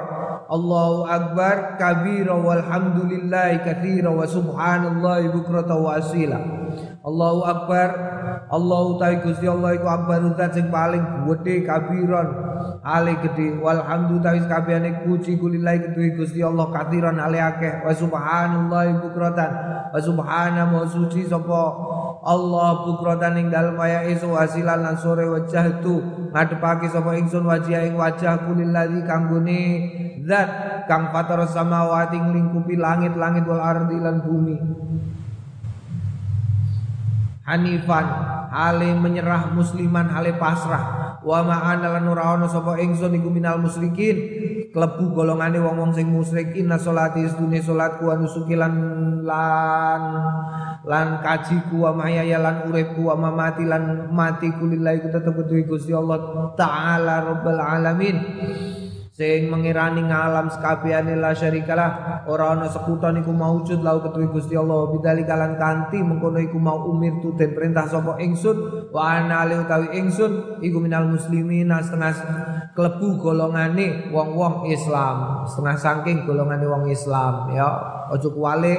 [0.48, 6.40] Allahu akbar kabira walhamdulillahi katsira wa subhanallahi bukrata wa asila.
[7.04, 7.88] Allahu akbar
[8.50, 12.49] Allahu ta'ala Gusti Allah iku akbar sing paling gedhe kabiron
[12.84, 17.84] ale gedhe walhamdulillahi kabehane puji kulillahi kedue Gusti Allah katsiran ale akeh.
[17.84, 19.50] Wa subhanallahi bukratan.
[19.90, 21.62] Wa subhana wa suci sapa
[22.20, 26.00] Allah bukratan ing dalem waya isu wasilan lan sore wajah tu.
[26.30, 29.60] Ngadepake sapa ingsun wajah ing wajah kulilladzi kanggone
[30.24, 30.48] zat
[30.86, 34.56] kang fatar samawati nglingkupi langit-langit wal ardi lan bumi
[37.44, 38.06] Hanifan
[38.50, 41.18] hale menyerah musliman hale pasrah.
[41.20, 44.16] Wa ma'ana lan ora ana sapa ingsun iku minal musyrikin
[44.72, 48.72] klebu golongane wong-wong sing musyrik inna sholati istune salatku wa nusuki lan
[49.26, 50.02] lan
[50.86, 56.54] lan kajiku wa mahya lan uripku wa mamati lan matiku lillahi tetep kudu Gusti Allah
[56.56, 58.16] taala rabbal alamin
[59.20, 64.88] sing mengirani ngalam sekabehane la syarikalah ora ana sekuton iku maujud lau ketuwi Gusti Allah.
[64.96, 68.88] Bidali kalan kanti mengkono iku mau umir tu den perintah sapa ingsun.
[68.88, 72.16] Wa ana utawi ingsun iku minal muslimin setengah
[72.72, 75.44] klebu golongane wong-wong Islam.
[75.44, 77.68] Setengah saking golongane wong Islam ya.
[78.08, 78.74] Aja kuwale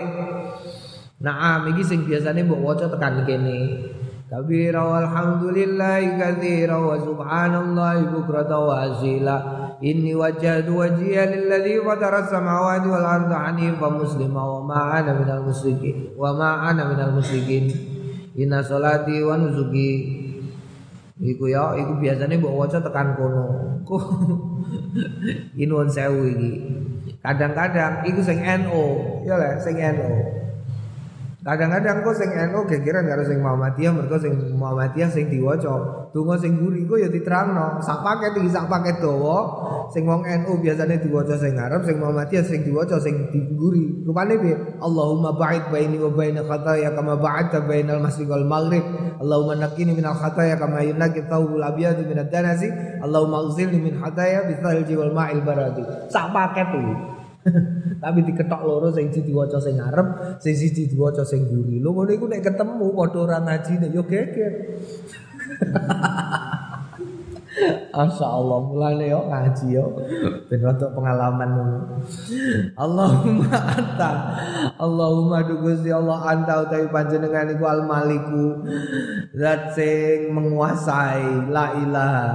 [1.21, 3.77] Naam iki sing biasane mbok waca tekan kene.
[4.25, 9.37] Kabira walhamdulillahi katsira wa subhanallahi bukrata wa asila
[9.82, 16.13] Inni wajjahtu wajhiya lilladzi fatara samawati wal arda hanifa muslima wa ma ana minal musyrikin
[16.13, 17.73] wa ma ana minal musyrikin
[18.38, 20.21] Inna salati wa nusuki
[21.21, 23.45] Iku ya, iku biasanya mbok waca tekan kono.
[23.86, 23.93] Ku
[25.61, 26.34] inuwun sewu.
[27.21, 28.86] Kadang-kadang iku sing NO,
[29.21, 30.40] ya sing NO.
[31.41, 35.73] Kadang-kadang kok sing NU gegeran karo sing Muhammadiyah mergo sing Muhammadiyah sing diwaca.
[36.13, 37.81] Donga sing guri ku ya diterangno.
[37.81, 39.49] Sak paket iki sak paket dawa.
[39.89, 44.05] Sing wong NU biasanya diwaca sing Arab, sing Muhammadiyah sing diwaca sing diguri.
[44.05, 44.53] Rupane piye?
[44.77, 48.85] Allahumma ba'id baini wa baina khataaya kama ba'adta bainal masyriq wal maghrib.
[49.17, 52.69] Allahumma naqqini minal khataaya kama yunaqqi thawbul abyad minad danasi.
[53.01, 55.81] Allahumma ighsilni min khataaya bithalji wal ma'il baradi.
[56.13, 57.11] Sak paket iki.
[58.03, 61.81] Tapi diketok loro sing siji diwaca sing ngarep, sing siji diwaca sing guri.
[61.81, 64.53] Lho ngono iku nek ketemu padha ora ngajine yo geger.
[67.91, 69.86] Masya Allah mulane yo ngaji yo.
[70.47, 71.52] Ben untuk pengalaman.
[72.80, 74.12] Allahumma anta.
[74.80, 78.64] Allahumma Gusti Allah anta utawi panjenengan iku al maliku
[79.36, 82.28] zat sing menguasai la ilaha.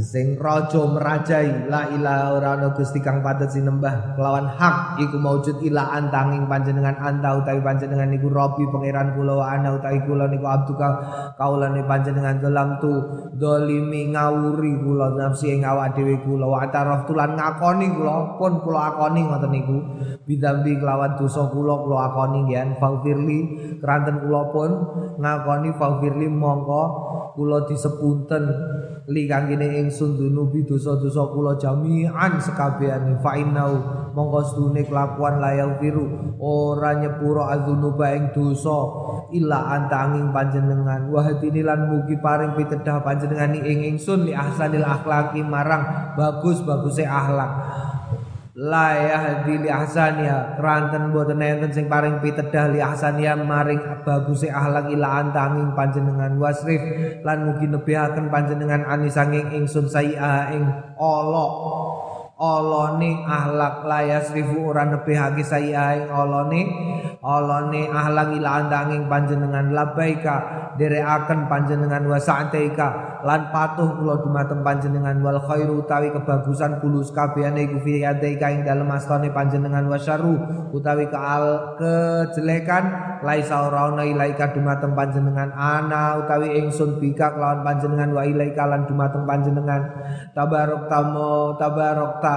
[0.00, 2.24] Sing raja merajai la ilaha.
[2.32, 4.16] Ora ana Gusti kang patut sinembah.
[4.16, 9.46] Kelawan hak iku maujud ila antanging panjenengan anta utawi panjenengan iku Rabbi pangeran kula wa
[9.52, 10.88] ana utawi kula niku abduka
[11.36, 12.92] kaulane panjenengan dalam tu
[13.36, 16.46] dolimi ngawuri kula nafsi ing awak dhewe kula.
[16.46, 19.78] Wa taraf tulan ngakoni kula pun kula akoni ngoten niku.
[20.22, 23.38] Bidambi kelawan dosa kula kula akoni nggih faufirli
[23.82, 24.70] keranten kula pun
[25.18, 26.82] ngakoni faufirli mongko
[27.34, 28.44] kula disepunten
[29.08, 33.72] li kangkene ingsun dunubi dosa-dosa kula jami'an sekabehane fa innau
[34.12, 38.78] mongko sedune kelakuan layau biru ora nyepuro adzunuba ing dosa
[39.32, 41.08] illa antanging panjenengan.
[41.08, 47.52] Wahdini lan mugi paring pitedah panjenengan ing ingsun li ahsanil akhlaqi marang bagus-baguse akhlak.
[48.52, 54.92] La yahdi li ahsaniya keranten boten enten sing paring pitedah li ahsaniya maring baguse akhlak
[54.92, 56.84] ila antanging panjenengan wasrif
[57.24, 60.68] lan mugi nebihaken panjenengan anisanging ingsun sayi'a ing
[61.00, 61.50] Allah
[62.42, 66.60] olone ahlak layas rifu ora nebehake sayiaing olone
[67.22, 69.70] olone ahlak ila andanging panjenengan.
[69.70, 70.36] Labaika
[70.74, 72.02] derekaken panjenengan.
[72.10, 72.18] Wa
[73.22, 75.22] lan patuh kula dumateng panjenengan.
[75.22, 79.86] Wal khairu utawi kebagusan kulus kabehane iku fi ing dalem astane panjenengan.
[79.86, 80.34] Wa syarru
[80.74, 83.14] utawi keal kejelekan.
[83.22, 85.54] Laisa ora ilaika dumateng panjenengan.
[85.54, 88.10] Ana utawi ingsun bika kelawan panjenengan.
[88.10, 89.94] Wa ilaika lan dumateng panjenengan.
[90.34, 92.31] Tabarok tamo tabarok ta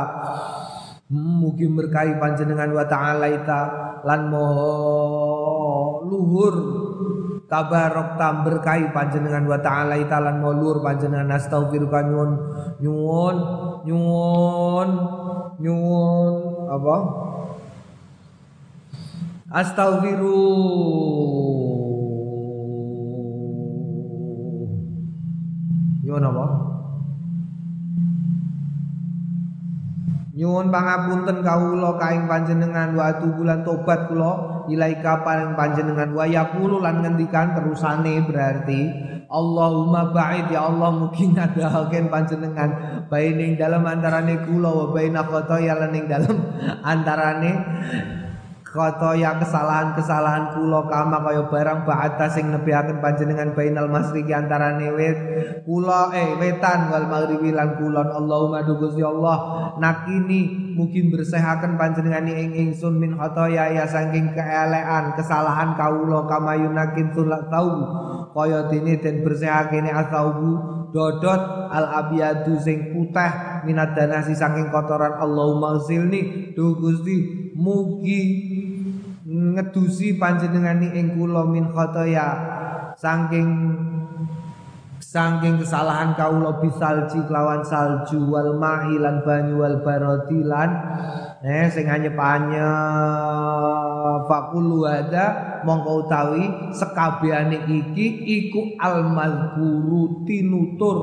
[1.12, 3.62] mugi berkahi panjenengan wa ta'ala ita.
[4.06, 4.74] Lan moho
[6.10, 6.56] luhur.
[7.46, 10.18] Tabarok tam berkahi panjenengan wa ta'ala ita.
[10.18, 11.30] Lan moho luhur panjenengan.
[11.34, 12.32] Astaghfiruka nyuwun.
[12.82, 13.38] Nyuwun.
[13.86, 14.89] Nyuwun.
[15.62, 16.34] Nyuwun.
[16.66, 16.96] Apa?
[19.56, 20.36] Astaghfiruh
[26.06, 26.74] Nyuwun apa?
[30.36, 34.67] Nyuwun pangapunten kawula kaing panjenengan wa bulan tobat kula.
[34.67, 38.81] Ilaika paring panjenengan wa yaqulu lan ngendikan terusane berarti
[39.31, 40.51] Allahumma ba'id.
[40.51, 42.69] Ya Allah mugi ngadahaken panjenengan.
[43.07, 46.36] Baining dalam antarane kula wa baina khotoya lan ing dalam
[46.83, 47.51] antarane
[48.76, 55.17] khotoya kesalahan-kesalahan kula kama kaya barang ba'ata sing nebihaken panjenengan bainal masriki antara wet
[55.63, 58.11] kula eh wetan wal maghribi lan kulon.
[58.11, 65.80] Allahumma Gusti Allah nakini mugi bersehaken panjenengan ing ingsun min khotoya ya saking keelean kesalahan
[65.80, 67.71] kawula kama yunakin tulak tau
[68.36, 70.59] kaya dene den bersihake ne asaubu
[70.91, 75.15] dodot al abiyadu sing putih minat danasi saking kotoran.
[75.15, 78.22] Allahumma ghsilni do Gusti mugi
[79.26, 82.28] ngedusi panjenengani ing kula min khotoya.
[82.95, 83.49] Saking
[84.99, 90.70] saking kesalahan kaula bisalji kelawan salju wal ma'i lan banyu wal barodi lan
[91.39, 92.68] eh sing anyepanya
[94.28, 100.97] fakulu ada mongko utawi sekabehane iki iku al mazkuru tinutur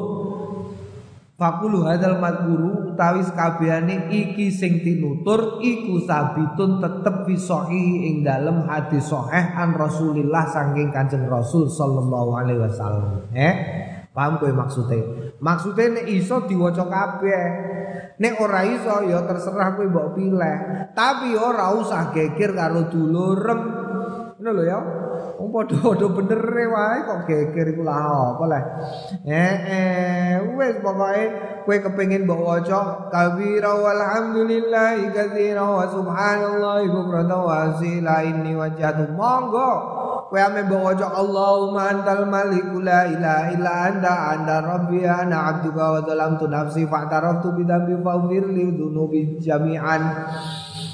[1.32, 7.34] Fakulu hadal madguru utawi sekabehane iki sing tinutur iku sabitun tetep fi
[7.80, 13.32] ing dalem hadis sahih an Rasulillah saking Kanjeng Rasul sallallahu alaihi wasallam.
[13.32, 13.54] Eh,
[14.12, 15.32] paham kowe maksudnya?
[15.40, 17.44] Maksudnya nek iso diwaca kabeh.
[18.20, 20.56] Nek ora iso ya terserah kowe mbok pilih.
[20.92, 23.60] Tapi ora usah geger karo dulurem.
[24.36, 24.78] Ngono lho ya.
[25.38, 28.62] Wong padha-padha bener wae kok geger iku lah apa lah.
[29.24, 31.24] Eh eh wis pokoke
[31.62, 39.70] kowe kepengin mbok waca kabira walhamdulillah katsira wa subhanallah bukrata wa asila inni wajhatu monggo
[40.28, 45.84] kowe ame mbok waca Allahumma antal malik la ilaha illa anta anta rabbi ana abduka
[45.96, 48.44] wa zalamtu nafsi fa'taraftu bi dhanbi faghfir
[49.38, 50.02] jami'an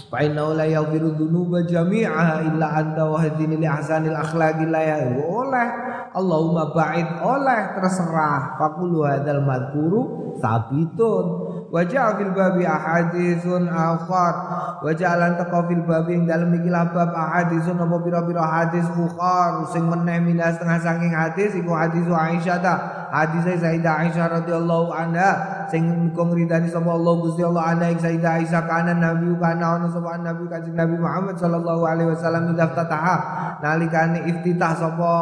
[0.08, 5.68] Fa inna la yaghfiru dzunuba jami'aha illa anta wa li ahsanil akhlaqi la ya oleh
[6.16, 8.56] Allahumma ba'id oleh terserah.
[8.56, 11.24] Faqulu hadzal madhkuru sabitun
[11.68, 14.34] wa ja'a fil babi ahaditsun akhar.
[14.80, 19.84] Wa ja'alan taqa fil babi ing dalem iki bab ahaditsun apa pira-pira hadis ukhar sing
[19.84, 22.74] meneh minas setengah saking hadis iku hadis Aisyah ta.
[23.08, 25.64] Hadis Sayyidah Aisyah radhiyallahu anha.
[25.68, 29.86] Sing muga ngridani sapa Allah Gusti Allah ana ing Sayyidah Aisyah kana nabi kana ana
[29.92, 33.16] sapa nabi kanjeng Nabi Muhammad sallallahu alaihi wasallam iftataha.
[33.60, 35.12] Nalikane iftitah sapa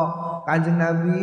[0.47, 1.19] kanjeng Nabi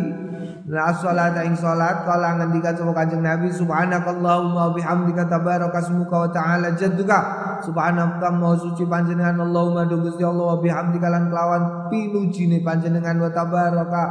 [0.64, 6.30] la salat ing salat kala ngendikan sapa kanjeng Nabi subhanakallahumma wa bihamdika tabaraka ismuka wa
[6.32, 7.20] ta'ala jadduka
[7.64, 13.30] subhanaka mau suci panjenengan Allahumma do Gusti Allah wa bihamdika lan kelawan pinujine panjenengan wa
[13.32, 14.04] tabaraka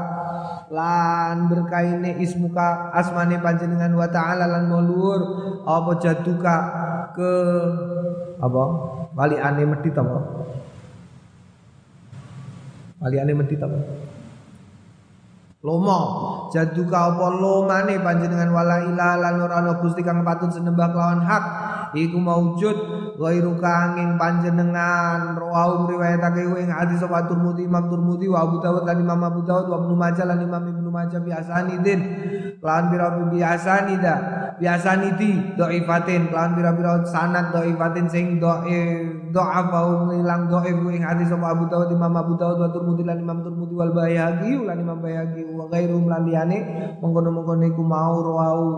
[0.68, 5.20] lan berkaine ismuka asmane panjenengan wa ta'ala lan mulur
[5.64, 6.57] apa jadduka
[7.16, 7.32] ke
[8.40, 8.64] apa
[9.12, 10.18] Wali ane medit apa?
[12.96, 13.76] Wali ane medit apa?
[15.62, 18.50] Lomo jaduka apa lomane panjenengan?
[18.50, 21.44] Wala ilaha lan ora ana gusti kang patut senembah kelawan hak.
[21.94, 22.76] Iku maujud
[23.14, 25.38] ghairu kanging panjenengan.
[25.38, 29.70] Rawu riwayatake ing hadis sapa Turmudi Imam Turmudi wa Abu Dawud lan Imam Abu Dawud
[29.70, 32.00] wa Ibnu Majah lan Imam Ibnu Majah biasanidin
[32.58, 34.14] lan bira biasanida
[34.58, 41.56] biasanidi dhaifatin lan bira-bira sanad dhaifatin sing dhaif dhaaf wa ilang dhaif ing hadis sapa
[41.56, 45.48] Abu Dawud Imam Abu Dawud wa Turmudi lan Imam Turmudi wal Baihaqi lan Imam Baihaqi
[45.48, 46.58] wa ghairum lan liyane
[47.00, 48.68] mengkono-mengkono iku mau rawu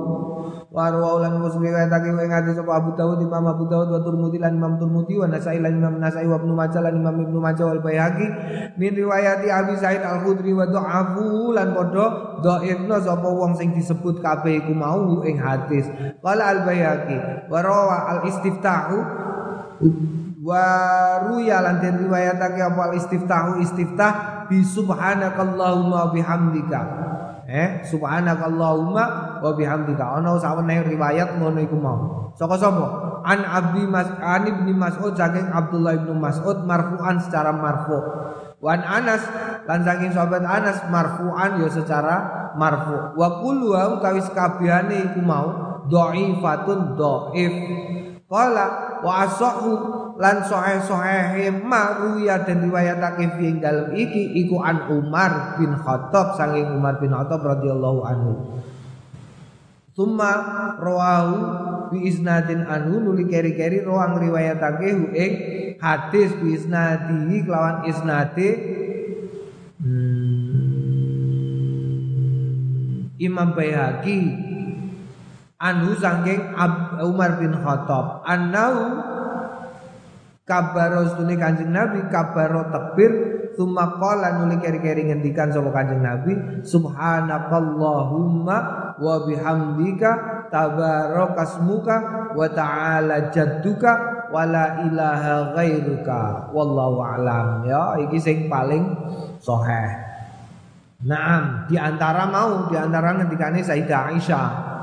[0.70, 4.38] wa rawu lan muslim riwayatake ing hadis sapa Abu Dawud Imam Abu Dawud wa Turmudi
[4.38, 7.66] lan Imam Turmudi wa Nasai lan Imam Nasai wa Ibnu Majah lan Imam Ibnu Majah
[7.68, 8.26] wal Baihaqi
[8.78, 12.06] min riwayati Abi Sa'id Al-Khudri wa dha'afu lan padha
[12.40, 15.90] dhaifna sapa wong sing disebut kabeh iku mau ing hadis.
[16.22, 18.96] Qala Al-Baihaqi wa rawa al-istiftahu
[19.80, 20.13] wa
[20.44, 24.12] ruya lan den riwayatake apa al-istiftahu istiftah
[24.50, 26.80] bi subhanakallahumma bihamdika
[27.48, 29.04] eh subhanakallahumma
[29.40, 32.86] wa bihamdika ana sawene riwayat ngono iku mau Saka sapa?
[33.22, 37.94] An Abdi Mas An Ibnu Mas'ud saking Abdullah Ibnu Mas'ud marfu'an secara marfu.
[38.58, 39.22] Wan Anas
[39.64, 43.14] lan saking sahabat Anas marfu'an ya secara marfu.
[43.14, 45.46] Wa kullu utawi sakabehane iku mau
[45.86, 47.54] dhaifatun dhaif.
[48.26, 49.70] Qala wa asahu
[50.14, 55.74] lan sahih sahih ma ruya dan riwayatake fi ing dalem iki iku an Umar bin
[55.74, 58.62] Khattab saking Umar bin Khattab radhiyallahu anhu.
[59.94, 60.32] Summa
[60.78, 61.38] rawahu
[61.94, 65.32] bi isnadin anhu nuli keri-keri roang riwayatake hu ing
[65.78, 68.48] hadis bi isnadi kelawan isnade
[69.78, 70.34] hmm,
[73.22, 74.18] Imam Baihaqi
[75.62, 76.42] anhu saking
[77.02, 78.26] Umar bin Khattab.
[78.26, 79.13] Annau
[80.44, 83.12] kabaro stune Kanjeng Nabi kabaro tebir
[83.54, 86.34] Summa qala nuli keri-keri ngendikan sapa Kanjeng Nabi
[86.66, 88.56] subhanakallahumma
[88.98, 90.10] wa bihamdika
[90.50, 91.96] tabarakasmuka
[92.34, 96.50] wa ta'ala jadduka wala ilaha ghairuka.
[96.50, 97.62] Wallahu alam.
[97.62, 98.90] Ya iki sing paling
[99.38, 100.02] sahih.
[101.04, 104.73] Naam, di antara mau, di antara ngendikane Sayyidah Aisyah.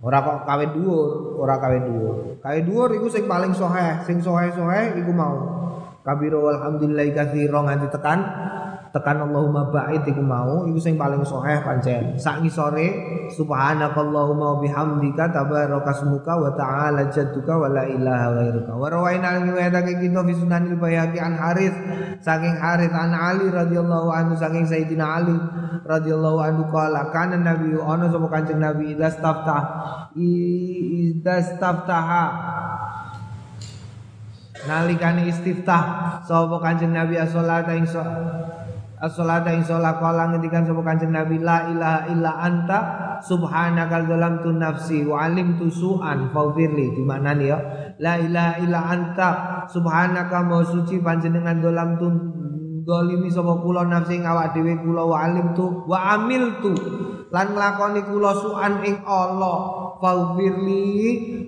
[0.00, 2.16] Ora kok kawin dhuwur, ora kawin dhuwur.
[2.40, 5.36] Kawin dhuwur iku sing paling sahih, sing sahih-sahih iku mau.
[6.00, 8.24] Kabiru alhamdulillah katsira nganti tekan
[8.90, 10.66] tekan Allahumma ba'id iku mau.
[10.66, 12.18] Iku sing paling sahih pancen.
[12.18, 12.86] Sak ngisore
[13.34, 18.72] subhanakallahumma bihamdika tabarakasmuka wa ta'ala jadduka wa la ilaha ghairuka.
[18.74, 21.76] Wa rawaina riwayatake kita fi sunanil bayhaqi an Harith
[22.22, 25.38] saking Harith an Ali radhiyallahu anhu saking Sayyidina Ali
[25.86, 29.62] radhiyallahu anhu qala kana nabi ana sapa kanjeng nabi idza staftah
[30.14, 32.24] idza staftaha
[34.68, 35.82] nalikane istiftah
[36.22, 37.88] sapa kanjeng nabi as-salata ing
[39.00, 39.64] As-salata ing
[40.84, 42.78] Kanjeng Nabi la ilaha illa anta
[43.24, 44.04] subhanaka
[44.60, 45.24] nafsi wa
[45.72, 46.28] su'an
[47.40, 47.58] ya
[47.96, 49.28] la ilaha illa anta
[49.72, 51.64] subhanaka mau suci panjenengan
[52.84, 53.32] dolimi
[53.64, 54.20] kula nafsi
[54.84, 55.24] kula wa
[55.88, 55.98] wa
[57.32, 60.84] lan nglakoni kula su'an ing Allah faghfirli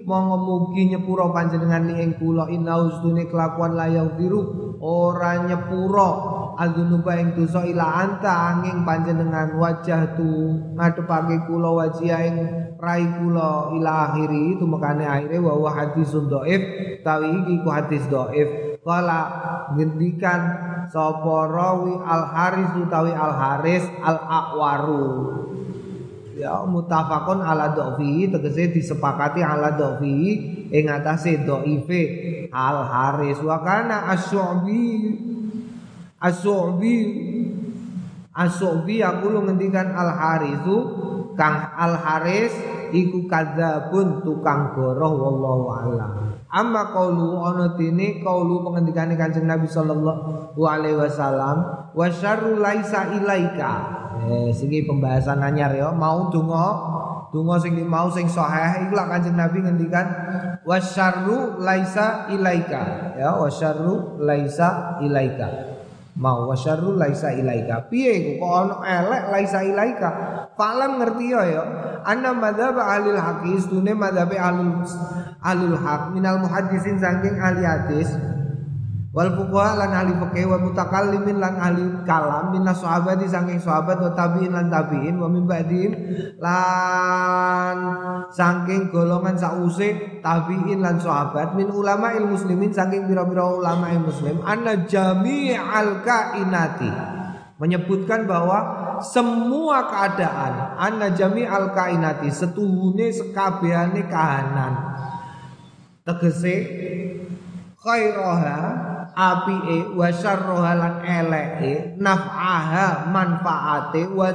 [0.05, 2.47] monggo mugi nyepuro panjenengan ing kula.
[2.53, 6.11] Inna ustune kelakuan la yaghfiru ora nyepuro
[6.61, 10.29] azunuba ing dosa ila anta angin panjenengan wajah tu
[10.77, 12.37] ngadepake kula wajah ing
[12.77, 13.73] rai kula.
[13.81, 16.63] Ila akhiri itu makane akhire wa wa hadis dhaif
[17.01, 18.49] tawi iki ku hadis dhaif.
[18.83, 19.21] Kala
[19.79, 20.41] ngendikan
[20.91, 25.07] sapa rawi al haris utawi al haris al akwaru
[26.37, 30.17] ya mutafakun ala dhafi tegese disepakati ala dhafi
[30.73, 32.03] ing atase dhaife
[32.53, 34.13] al haris wa kana
[36.23, 37.03] As-Su'bi
[38.33, 40.77] As-Su'bi aku lu ngendikan Al-Harithu
[41.37, 42.53] Kang Al-Haris
[42.93, 46.13] iku kadzabun tukang goroh wallahu alam.
[46.49, 54.02] Amma qaulu ana dene qaulu pengendikane Kanjeng Nabi sallallahu alaihi wasallam wa syarru laisa ilaika.
[54.29, 55.89] Eh sini pembahasan anyar ya.
[55.91, 56.67] Mau donga
[57.33, 58.89] donga sing mau sing sahih.
[58.89, 60.07] Iku lak Kanjeng Nabi ngendikan
[60.63, 63.15] wa syarru laisa ilaika.
[63.17, 65.73] Ya wa syarru laisa ilaika.
[66.13, 67.89] Mau wasyarru laisa ilaika.
[67.89, 70.11] Piye kok ono elek laisa ilaika?
[70.61, 71.63] Falam ngerti ya ya.
[72.05, 74.77] Anna madzhab ahli hadis dune madzhab ahli
[75.41, 78.13] ahli haq minal muhaddisin saking ahli hadis
[79.13, 84.09] wal fuqaha lan ahli fikih wa mutakallimin lan ahli kalam minas sahabat saking sahabat wa
[84.17, 85.93] tabi'in lan tabi'in wa min ba'dihim
[86.41, 87.77] lan
[88.33, 94.41] saking golongan sause tabi'in lan sahabat min ulama il muslimin saking pira-pira ulama il muslim.
[94.49, 97.21] Anna jami'al kainati.
[97.61, 98.59] Menyebutkan bahwa
[99.05, 104.73] semua keadaan anna jami'al kainati setuhune sekabehane kahanan.
[106.03, 106.57] Tegese
[107.79, 108.59] khairaha
[109.13, 114.33] apike wa syarroha lan eleke naf'aha manfaate wa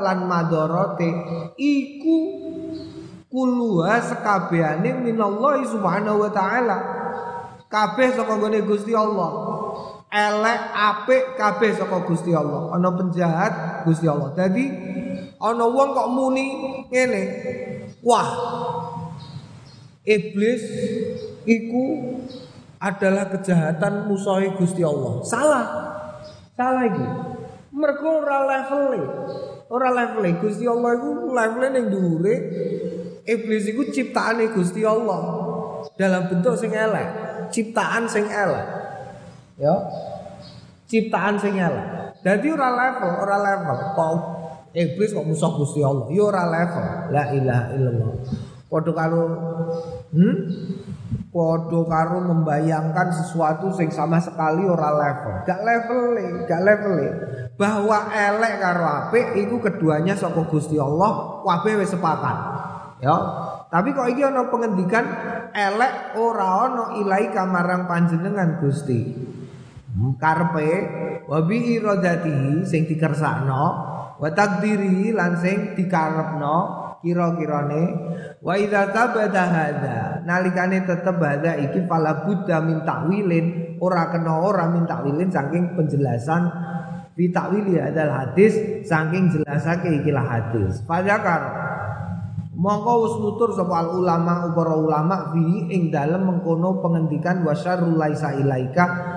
[0.00, 1.10] lan madorote
[1.56, 2.18] iku
[3.34, 6.78] kuluha sekabehane minallahi subhanahu wa taala.
[7.66, 9.30] Kabeh saka gone Gusti Allah.
[10.06, 12.70] Elek apik kabeh saka Gusti Allah.
[12.70, 14.30] Ana penjahat Gusti Allah.
[14.38, 14.70] Dadi
[15.42, 16.46] ana wong kok muni
[16.94, 17.22] ngene
[18.06, 18.30] wah
[20.06, 20.62] iblis
[21.42, 21.84] iku
[22.84, 25.24] adalah kejahatan musuhi Gusti Allah.
[25.24, 25.66] Salah.
[26.52, 27.06] Salah iki.
[27.72, 29.02] Mergo ora levele.
[29.72, 32.34] Ora levele Gusti Allah iku levele ning dhuwure
[33.24, 35.20] iblis iku ciptaane Gusti Allah
[35.96, 37.08] dalam bentuk sing elek,
[37.48, 38.66] ciptaan sing elek.
[39.56, 39.74] Ya.
[40.84, 42.20] Ciptaan sing elek.
[42.20, 43.76] Dadi ora level, ora level.
[43.96, 44.14] Kok
[44.76, 46.08] iblis kok musuh Gusti Allah?
[46.12, 46.84] Ya ora level.
[47.12, 48.12] La ilaha illallah.
[48.68, 49.22] Padha karo
[50.10, 50.36] hmm?
[51.34, 55.42] Podo karo membayangkan sesuatu sing sama sekali ora level.
[55.42, 56.14] Gak level,
[56.46, 56.94] gak level.
[57.58, 62.38] Bahwa elek karo apik iku keduanya saka Gusti Allah kabeh wis sepakat.
[63.02, 63.18] Ya.
[63.66, 65.02] Tapi kok iki ana pengendikan
[65.50, 69.18] elek ora ana ilai kamarang panjenengan Gusti.
[70.22, 70.70] Karpe
[71.26, 73.64] wa bi iradatihi sing dikersakno
[74.22, 76.56] wa takdiri lan sing dikarepno
[77.02, 77.82] kira-kirane
[78.38, 84.68] wa idza tabada hadza nalikane tetep hadza iki fala buddha min takwilin ora kena ora
[84.72, 86.48] min takwilin saking penjelasan
[87.14, 90.82] fi takwili hadal hadis saking jelasake ikilah hadis.
[90.88, 91.42] Fadzakar.
[92.54, 99.13] Mongko wis nutur sapa ulama para ulama fi ing dalem mengkono pengendikan wasyarul laisa ilaika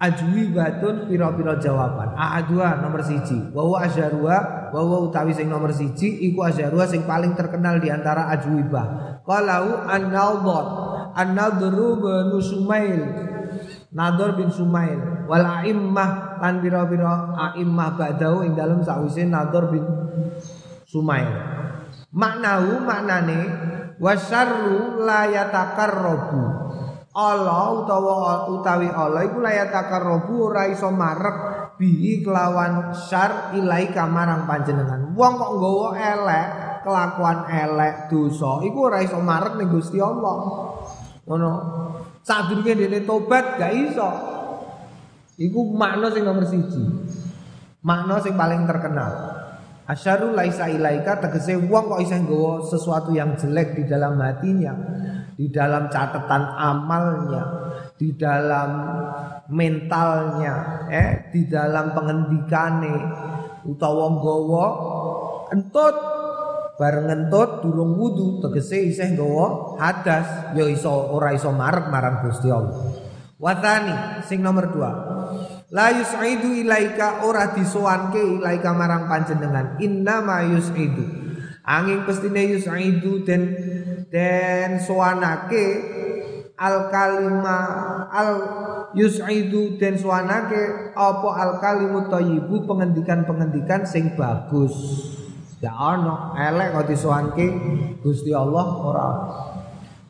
[0.00, 3.52] ajwi batun piro-piro jawaban A2 nomor siji.
[3.52, 4.36] Wawa ajarua
[4.72, 9.20] wawa utawi sing nomor siji iku ajarua sing paling terkenal di antara ajwibah.
[9.28, 10.66] Kalau an-nawdot
[11.14, 13.02] An-Nadru bin Sumail.
[13.90, 15.26] Nador bin Sumail.
[15.26, 19.84] Wal a'immah lan bira-bira a'immah ba'dahu ing dalem sakwise Nador bin
[20.86, 21.30] Sumail.
[22.10, 23.40] Maknahu maknane
[23.98, 26.69] wasyarru la yatakarrabu
[27.20, 31.36] Allah utawa utawi Allah iku la yatakarrabu ora iso marek
[31.76, 35.12] bihi kelawan syar ilai kamarang panjenengan.
[35.12, 36.46] Wong kok nggawa elek
[36.80, 40.36] kelakuan elek dosa iku ora iso marek ning Gusti Allah.
[41.28, 41.52] Ngono.
[42.20, 44.08] Sadurunge dene tobat gak iso.
[45.40, 46.84] Iku makna sing nomor siji.
[47.80, 49.39] Makna sing paling terkenal
[49.90, 54.70] Asyaru laisa ilaika tegese wong kok isih nggawa sesuatu yang jelek di dalam hatinya,
[55.34, 57.42] di dalam catatan amalnya,
[57.98, 58.70] di dalam
[59.50, 62.94] mentalnya, eh di dalam pengendikane
[63.66, 64.66] utawa nggawa
[65.58, 65.96] entut
[66.78, 72.46] bareng entut durung wudu tegese isih nggawa hadas ya iso ora iso marek marang Gusti
[72.46, 72.78] Allah.
[73.42, 74.90] Watani sing nomor dua
[75.70, 79.78] La yus'idu ilaika ora disowanke ilaika marang panjenengan.
[79.78, 81.06] Inna ma yus'idu.
[81.62, 83.42] Angin pestine yus'idu den
[84.10, 85.64] den sowanake
[86.58, 87.58] al kalima
[88.10, 88.30] al
[88.98, 94.74] yus'idu den sowanake apa al kalimu thayyibu pengendikan-pengendikan sing bagus.
[95.62, 97.46] Ya ono elek kok disowanke
[98.02, 99.10] Gusti Allah ora.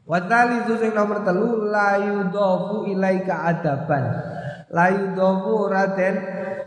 [0.08, 4.39] Wa talizu sing nomor telu la yudafu ilaika adaban
[4.70, 6.14] layu dofu raden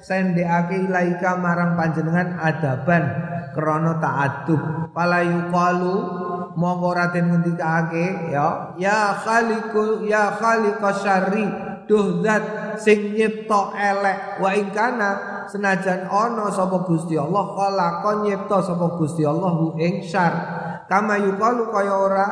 [0.04, 3.04] sendekake ilaika marang panjenengan adaban
[3.56, 5.96] krana ta'addub palayu qalu
[6.54, 8.76] monggo raden ngendikake ya.
[8.78, 11.46] Ya khaliqu ya khaliqas syarri
[11.90, 14.40] duh zat sing nyipta elek.
[14.40, 20.34] Wa ing kana senajan ana sapa Gusti Allah khalaqon nyipta sapa Gusti Allah ing syar.
[20.86, 22.28] Kama yuqalu kaya ora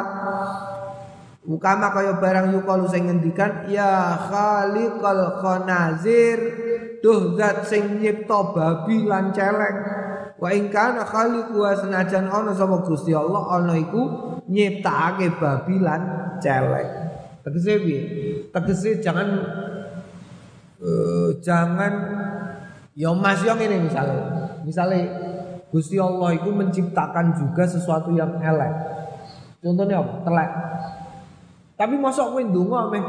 [1.41, 6.37] Mukama kaya barang yukalu sing ngendikan ya khaliqal khanazir
[7.01, 9.77] duh zat sing nyipta babi lan celeng.
[10.37, 16.01] Wa ing kana khaliqu senajan ana sapa Gusti Allah ana iku nyiptakake babi lan
[16.37, 17.09] celeng.
[17.41, 18.01] Tegese piye?
[18.53, 19.41] Tegese jangan
[20.77, 21.93] uh, jangan
[22.93, 24.13] ya mas yo ngene misale.
[24.61, 24.99] Misale
[25.73, 28.73] Gusti Allah itu menciptakan juga sesuatu yang elek.
[29.57, 30.13] Contohnya apa?
[30.21, 30.51] Telek
[31.81, 33.03] tapi mosok kowe ndonga meh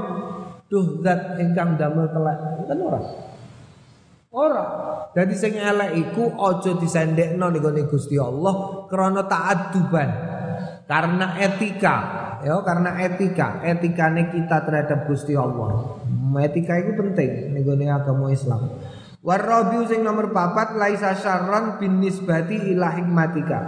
[0.73, 2.39] duh zat ingkang damel telek.
[2.65, 3.01] Kan ora.
[4.33, 4.65] Ora.
[5.13, 10.11] Dadi sing elek iku aja disendekno ning Gusti Allah krana ta'adduban.
[10.89, 11.97] Karena etika,
[12.41, 16.01] ya karena etika, etikane kita terhadap Gusti Allah.
[16.41, 18.73] Etika itu penting ning agama Islam.
[19.21, 23.61] Warabiu sing nomor papat laisa syarran bin nisbati ila hikmatika.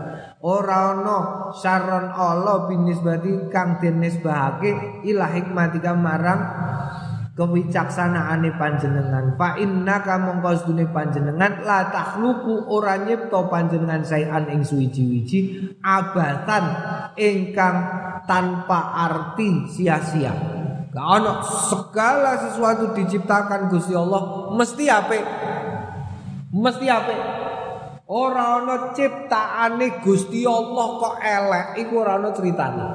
[0.45, 6.45] Ora ana syarron Allah bin nisbati kang den nisbahake ila hikmatika marang
[7.33, 9.41] kewicaksanaane panjenengan.
[9.41, 16.65] Fa innaka mongko sedune panjenengan la takhluqu ora nyipta panjenengan sayan ing suwiji-wiji abatan
[17.17, 17.77] ingkang
[18.29, 20.33] tanpa arti sia-sia.
[20.93, 21.41] Gak ono
[21.73, 25.25] segala sesuatu diciptakan Gusti Allah mesti apik.
[26.53, 27.44] Mesti apik.
[28.05, 32.89] Ora ono ciptaane Gusti Allah kok elek iku ora ono critane.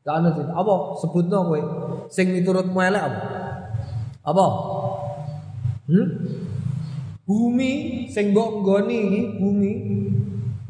[0.00, 0.52] Gak ono cerita.
[0.56, 1.60] Apa sebutno kowe?
[2.08, 3.20] Sing miturutmu elek apa?
[4.24, 4.46] Apa?
[5.92, 6.08] Hmm?
[7.28, 7.72] Bumi
[8.08, 9.72] sing mbok nggoni iki bumi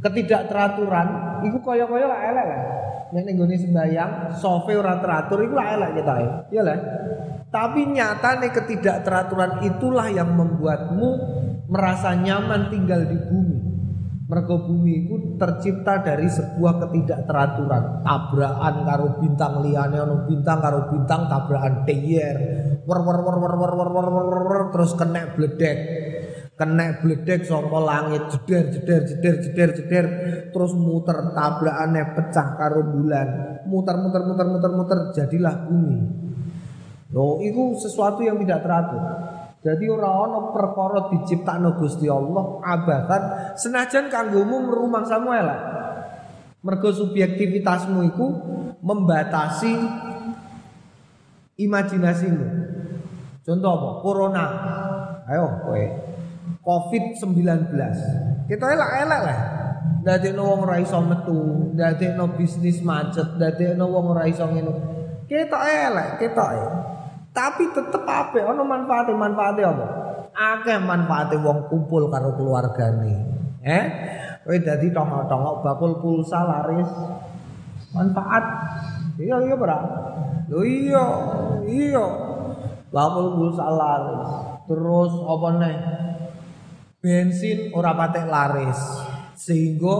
[0.03, 1.09] ketidakteraturan
[1.47, 2.61] iku kaya-kaya elek lah.
[3.09, 6.32] Nek ning gone sembayang, sofe ora teratur iku lah elek kita ya.
[6.51, 6.78] Iya lah.
[7.55, 11.09] Tapi nyatane ketidakteraturan itulah yang membuatmu
[11.68, 13.58] merasa nyaman tinggal di bumi.
[14.28, 18.04] Mergo bumi itu tercipta dari sebuah ketidakteraturan.
[18.04, 22.36] Tabrakan karo bintang liyane ono bintang karo bintang tabrakan teyer.
[22.84, 25.78] Wer wer wer wer wer wer wer wer terus kena bledek
[26.58, 30.06] kena bledek saka langit jeder jeder jeder jeder jeder
[30.50, 36.18] terus muter tabrakane pecah karo bulan muter muter muter muter muter jadilah bumi
[37.08, 39.00] Loh, itu sesuatu yang tidak teratur.
[39.68, 45.44] Jadi ora ana perkara diciptakno Gusti Allah abadan senajan kanggomu ngrumang Samuel.
[46.64, 48.26] Mergo subjektivitasmu iku
[48.80, 49.76] membatasi
[51.60, 52.46] imajinasimu.
[53.44, 53.90] Contoh apa?
[54.00, 54.44] Corona.
[55.28, 55.84] Ayo kowe.
[56.64, 57.68] Covid-19.
[58.48, 59.40] Kita elak-elak lah.
[60.00, 61.38] Dadekno wong ora metu,
[61.76, 64.24] dadekno bisnis macet, dadekno wong ora.
[65.28, 66.97] Kita elek, kita elek.
[67.39, 69.86] Tapi tetep apik ono manfaate manfaate apa?
[70.34, 73.14] Akeh manfaate wong kumpul karo keluargane.
[73.62, 73.84] Eh?
[74.43, 76.91] Kowe dadi tongok-tongok bakul pulsa laris.
[77.95, 78.45] Manfaat.
[79.22, 79.78] Iya iya, Bro.
[80.51, 81.07] Lho iya,
[81.62, 82.07] iya.
[82.91, 84.30] Lampul pulsa laris.
[84.66, 85.76] Terus apa nih?
[86.99, 88.80] Bensin ora patek laris.
[89.39, 89.97] Sehingga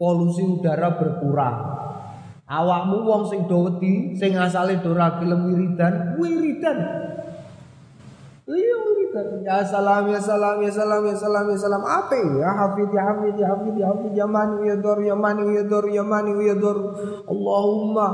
[0.00, 1.79] polusi udara berkurang.
[2.50, 3.78] Awakmu wong sing do
[4.18, 6.78] sing asale do ra gelem wiridan, wiridan.
[8.50, 9.26] Iya wiridan.
[9.46, 11.78] Ya salam ya salam ya salam ya salam ya salam.
[11.86, 15.46] Apa ya hafid ya hafid ya hafid ya hafid ya mani ya dor ya mani
[15.54, 16.78] ya dor ya mani ya dor.
[17.30, 18.06] Allahumma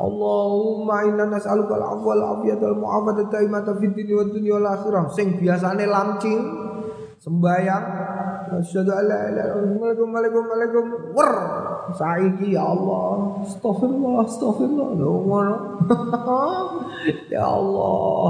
[0.00, 5.12] Allahumma inna nas'aluka al-afwa wal afiyata wal mu'afata taimata fid dunya wad dunya wal akhirah.
[5.12, 6.40] Sing biasane lamcing
[7.20, 7.84] sembayang
[8.60, 11.32] Asyhadu an la ilaha illallah Waalaikumsalam Wer
[11.94, 13.42] saiki ya Allah.
[13.42, 14.88] Astagfirullah, astagfirullah.
[14.94, 15.56] Lho ngono.
[17.34, 18.28] ya Allah.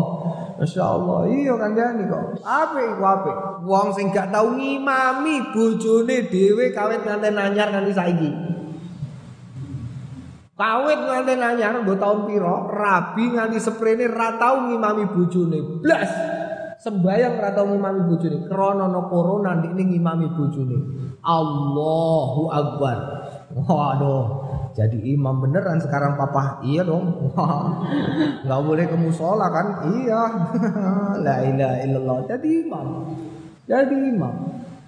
[0.54, 2.38] Masya Allah, iya kan jani kok.
[2.46, 3.32] Apa iku apa?
[3.66, 8.30] Wong sing gak tau ngimami bojone dhewe kawit nganten anyar nganti saiki.
[10.54, 15.82] Kawit nganten anyar mbok taun pira, rabi nganti sprene ra tau ngimami bojone.
[15.82, 16.33] Blas
[16.84, 18.38] sembayang ora tau ngimami bojone.
[18.44, 20.78] Krana ana corona ndikne ngimami bojone.
[21.24, 22.98] Allahu akbar.
[23.56, 24.24] Waduh.
[24.74, 26.60] Jadi imam beneran sekarang papa.
[26.60, 27.32] Iya dong.
[28.44, 29.66] Nggak boleh ke musola kan?
[29.96, 30.22] Iya.
[31.24, 32.18] La ilaha illallah.
[32.28, 32.86] Jadi imam.
[33.64, 34.34] Jadi imam.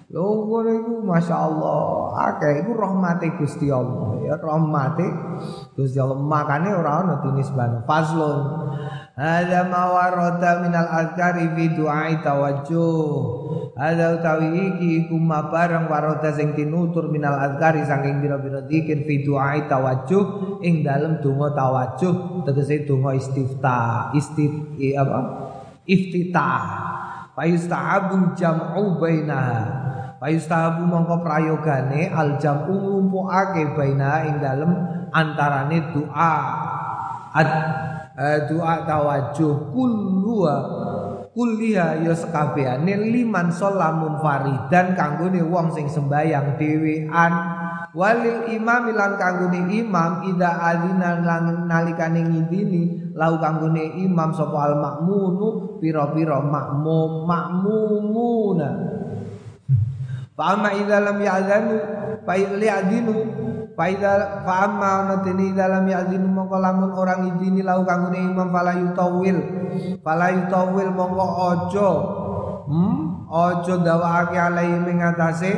[0.07, 1.81] Lho ngono iku masyaallah.
[2.29, 4.21] Akeh iku rahmate Gusti Allah.
[4.21, 5.07] Ya rahmate
[5.73, 6.19] Gusti Allah.
[6.19, 8.39] Makane ora ono tinisbano fazlun
[9.17, 13.09] Ada mawarota minal azkari fi du'ai tawajjuh.
[13.73, 19.65] Ada utawi iki iku barang warota sing tinutur minal azkari saking bira-bira zikir fi du'ai
[19.65, 24.53] tawajjuh ing dalem donga tawajjuh tegese donga istifta, istif
[25.01, 25.19] apa?
[25.89, 26.65] Iftitah.
[27.33, 29.61] Fayustahabul jam'u bainaha.
[30.21, 34.71] Fayustahabu mongko prayogane al jam'u nglumpukake bainaha ing dalem
[35.09, 36.33] antarane doa.
[37.33, 37.49] Ad
[38.17, 40.55] doa tawajuh kullua
[41.37, 47.33] kulliha ya sekabehane liman sholamun faridan kanggone wong sing sembayang dhewean.
[47.93, 54.75] Walil imam lan kanggone imam ida alina lan nalikane ngidini lau kanggone imam sapa al
[54.81, 58.69] makmunu pira-pira makmum makmumuna.
[60.33, 61.75] Fa amma idza lam ya'zanu
[62.21, 63.13] fa li'adinu
[63.77, 69.37] Faida fa'amma ana dene dalam yazin mongko lamun orang idini lau kangune imam fala yutawil.
[70.01, 71.89] Fala yutawil mongko aja
[72.65, 75.51] hmm aja ndawake alai mengatasi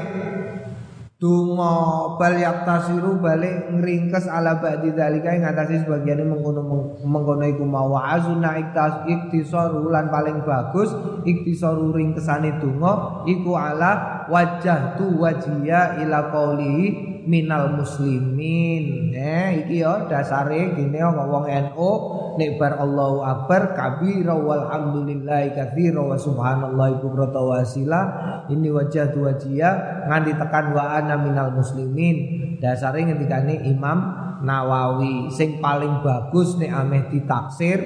[1.19, 6.63] Dungo bal yaktasiru balik ngringkes ala ba'di dalika ing atase sebagian mengkono
[7.03, 10.95] mengkono iku mau azuna iktas iktisaru lan paling bagus
[11.27, 19.11] iktisaru ringkesane donga iku ala wajah tu wajia ila qaulihi minal muslimin.
[19.11, 21.91] Eh iki yo dasare gini yo wong NU
[22.39, 28.01] nek bar Allahu akbar kabira walhamdulillah katsira wa subhanallahi kubrata wasila
[28.49, 32.17] ini wajah tu wajia nganti tekan wa ana minal muslimin.
[32.61, 35.33] Dasare ngendikane Imam Nawawi.
[35.33, 37.79] Sing paling bagus nek ameh ditaksir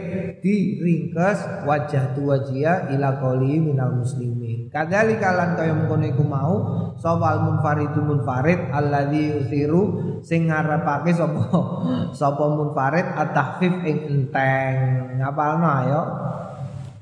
[0.44, 4.68] diringkes wajah tu wajia ila qoli minal muslimin.
[4.68, 6.56] Kadali kalan kaya mengkono iku mau
[7.00, 9.82] sapa al munfaridu munfarid alladzi yusiru
[10.26, 11.42] sing ngarepake sapa
[12.20, 14.78] sapa munfarid at-tahfif ing enteng.
[15.22, 16.02] Ngapalno ayo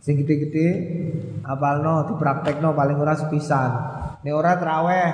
[0.04, 0.68] sing gede-gede
[1.48, 3.72] apalno dipraktekno paling ora sepisan.
[4.22, 5.10] Nek ora traweh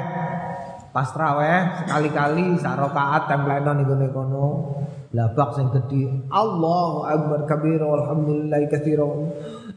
[0.97, 4.73] pas traweh sekali-kali sak rakaat templeno niku kono.
[5.13, 9.05] Labak sing gedhi Allahu akbar kabira walhamdulillah katsira.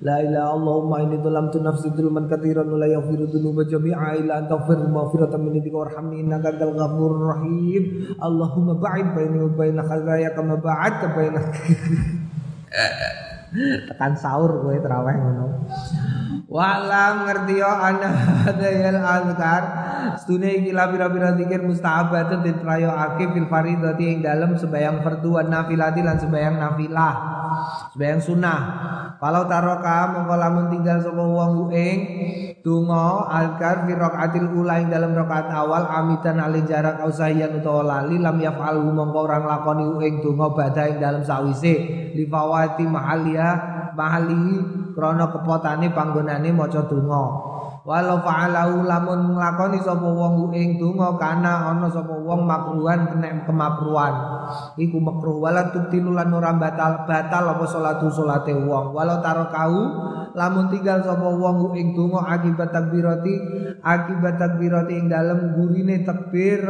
[0.01, 4.81] La ilaha Allahumma inni dhalamtu nafsi dzulman katsiran la yaghfiru dzunuba jami'a illa anta ighfir
[4.89, 8.17] maghfiratan min indika warhamni innaka antal ghafurur rahim.
[8.17, 11.41] Allahumma ba'id baini wa baina khazaya kama ba'adta baina
[13.87, 15.47] tekan sahur kowe traweh ngono.
[16.51, 18.11] Walam ngerti yo ana
[18.43, 19.63] hadayal azkar
[20.19, 26.03] stune iki pira-pira zikir mustahabatun den prayoake fil faridati ing dalem sembayang fardu wan nafilati
[26.03, 27.15] lan sembayang nafilah
[27.95, 28.61] sembayang sunah
[29.21, 31.99] kalau taroka mongko lamun tinggal sapa wong ing
[32.61, 38.21] donga azkar fi rakaatil ula ing dalem rakaat awal amitan alin jarak ausahiyan utawa lali
[38.21, 41.75] lam yaf'al mongko orang lakoni ing donga badha ing dalem sawise
[42.17, 43.49] lifawati mahalia
[43.97, 44.61] mahali
[44.93, 47.25] krana kepotane panggonane maca donga
[47.81, 54.15] walau fa'alahu lamun nglakoni sapa wong ing donga kana ana sapa wong makruhan kena kemakruhan
[54.77, 58.93] iku makruh wala tubtilu lan ora batal batal apa salatu salate wong.
[58.93, 59.81] Walau tarokahu
[60.37, 63.35] lamun tinggal sapa wong ing donga akibat takbirati
[63.81, 66.61] akibat takbirati ing dalem gurine takbir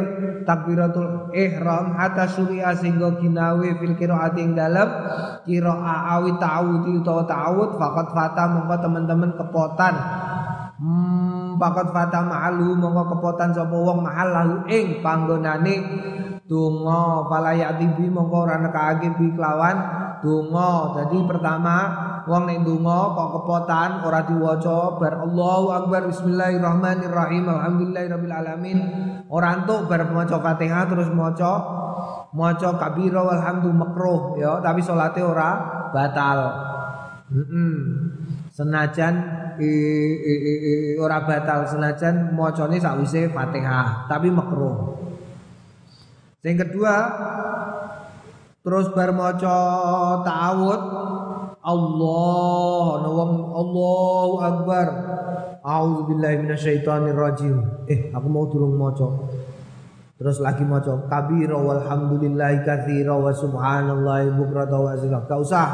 [0.47, 4.89] takbiratul ihram hatta surya sehingga ginawe fil qiraati ing dalem
[5.45, 9.95] qira'a awi ta'awudi utawa ta'awud faqat fata mongko teman-teman kepotan
[10.81, 15.77] Hmm, bakat fata ma'alu mongko kepotan sapa wong mahal lahu ing panggonane
[16.49, 19.77] donga fala ya'tibi mongko ora nekake bi kelawan
[20.25, 20.97] donga.
[20.97, 21.77] Dadi pertama
[22.25, 28.79] wong nek donga kok kepotan ora diwaca bar Allahu akbar bismillahirrahmanirrahim alhamdulillahirabbil alamin.
[29.29, 31.53] Ora entuk bar maca Fatihah terus maca
[32.33, 35.61] maca kabira walhamdu makruh ya, tapi salate ora
[35.93, 36.41] batal.
[37.29, 37.75] Mm -mm.
[38.51, 39.15] Senajan
[40.97, 44.97] ora batal senajan macane sakwise Fatihah, tapi makruh.
[46.41, 46.95] Yang kedua,
[48.65, 49.57] terus bar maca
[50.25, 50.83] ta'awud
[51.61, 53.11] Allah ana
[53.53, 54.87] Allahu akbar.
[55.61, 57.61] A'udzubillahi minasyaitonir rajim.
[57.85, 59.29] Eh, aku mau durung maca.
[60.21, 65.25] Terus lagi maca kabira walhamdulillahi katsira wa subhanallahi bukrata wa asila.
[65.25, 65.69] Gak usah.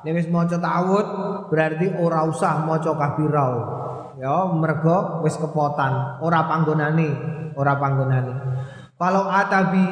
[0.00, 1.06] Nek wis maca ta'awud
[1.52, 3.46] berarti ora usah maca kabira.
[4.16, 7.10] Ya, mergo wis kepotan, ora panggonane,
[7.52, 8.32] ora panggonane.
[8.96, 9.84] Kalau atabi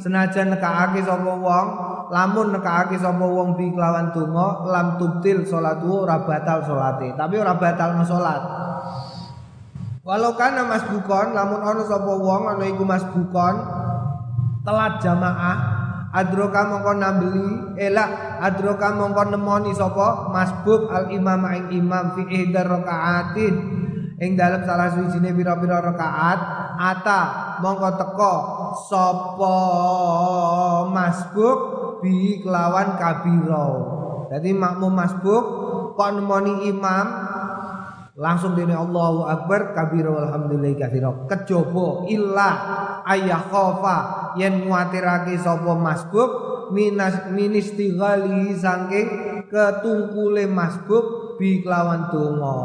[0.00, 1.66] senajan nekake sapa wong,
[2.08, 7.52] lamun nekake sapa wong bi kelawan donga, lam tubtil salatu ora batal salate, tapi ora
[7.60, 8.40] batal salat.
[10.04, 13.56] Walau kana masbukon, lamun ana sapa wong ana iku masbukon
[14.60, 15.56] telat jamaah
[16.12, 17.48] adroka mongko nambeli
[17.80, 20.28] elak adroka mongko nemoni sapa?
[20.28, 23.54] Masbuk al imam ing imam fi ihdar rakaatin
[24.20, 26.40] ing dalam salah suwijine pira-pira rakaat
[26.76, 27.20] ata
[27.64, 28.34] mongko teko
[28.84, 29.56] sapa
[30.92, 31.58] masbuk
[32.04, 33.68] bi kelawan kabiro
[34.28, 35.44] jadi makmum masbuk
[35.96, 37.06] kok nemoni imam
[38.14, 42.48] langsung dene Allahu Akbar kabiro alhamdulillah kathira kejaba illa
[43.10, 43.96] ayah khofa
[44.38, 46.30] yen nguatirake sapa masbuk
[46.70, 52.58] minas ministighali saking ketungkule masbuk bi kelawan donga.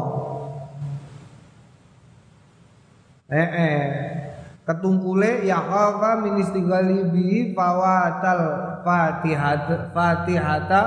[3.30, 3.82] Eh eh
[4.62, 8.42] ketungkule ya khafa ministighali bi fawatal
[8.86, 10.82] fatihat fatihata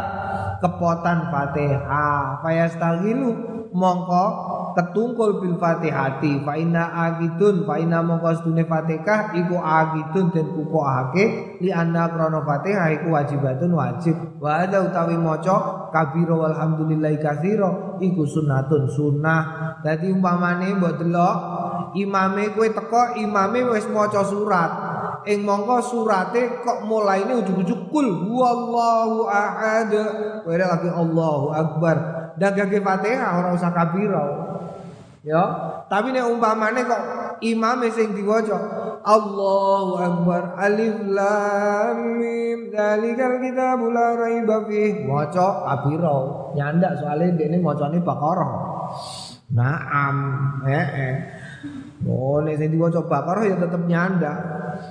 [0.63, 4.25] kepotan fatihah fayastagilu mongko
[4.77, 6.45] ketungkul bil fatihati.
[6.45, 13.13] Agidun fa inna mongko sedune fatihah iku agidun den kukuake li anna krana fatihah iku
[13.13, 14.15] wajibatun wajib.
[14.37, 19.41] Wa ada utawi maca kabira walhamdulillahi katsira iku sunnatun sunnah.
[19.81, 21.35] Dadi umpamane mbok delok
[21.97, 24.71] imame kowe teko imame wis maca surat.
[25.23, 29.91] Ing mongko surate kok mulaine ujug-ujug kul huwallahu ahad.
[30.43, 34.23] Kowe lagi Allahu akbar dagage Fatihah ora usah kabira.
[35.23, 35.43] Ya.
[35.87, 37.01] Tapi nek umpamane kok
[37.39, 38.59] imame sing diwaca
[39.03, 45.03] Allahu akbar alif lam mim zalikal kitabul la raiba fih.
[45.03, 46.17] Maca kabira.
[46.55, 48.51] Nyandak soalnya dene macane Baqarah.
[49.53, 50.17] Naam
[50.65, 50.87] eh
[52.03, 54.33] eh Oh, nek sing diwaca Baqarah ya tetep nyanda.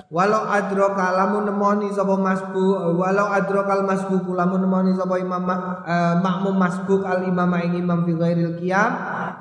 [0.09, 6.57] Walau adroka lamun nemoni sapa masbu, walau adrokal masbu lamun nemoni sapa imam uh, makmum
[6.57, 8.91] masbuk al imam ing imam fi ghairil qiyam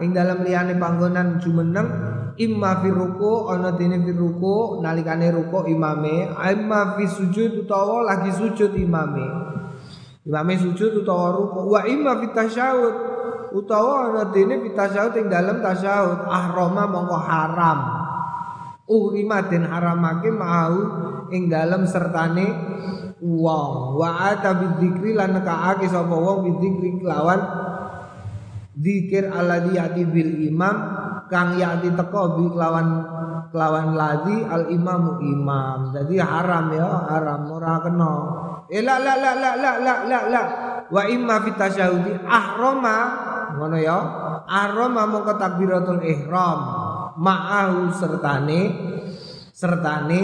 [0.03, 1.89] ing dalam liyane panggonan jumeneng
[2.37, 8.33] imma fi ruku ana dene fi ruku nalikane ruku imame imma fi sujud utawa lagi
[8.33, 9.27] sujud imame
[10.25, 13.12] imame sujud utawa ruku wa imma fi tasyahud
[13.53, 17.79] utawa ana dene pitasyahud ing dalem tasyahud ahrama mongko haram.
[18.89, 20.75] Urima den haramake mau
[21.31, 22.47] ing dalem sertane
[23.23, 23.97] wong.
[23.97, 27.41] Wa ata bidzikri lan nekaake sapa wong bidzikri kelawan
[28.77, 30.77] zikir alladhi yati bil imam
[31.31, 32.89] kang yati teko bi kelawan
[33.55, 35.95] kelawan ladhi al imamu imam.
[35.95, 38.13] Jadi haram ya haram ora kena.
[38.73, 40.43] Eh la la la la la la la
[40.93, 42.97] wa imma fi tasyahudi ahrama
[43.57, 43.99] ngono ya.
[44.47, 46.61] Ahrama mongko takbiratul ihram.
[47.17, 48.61] Ma'ahu sertane
[49.53, 50.21] sertane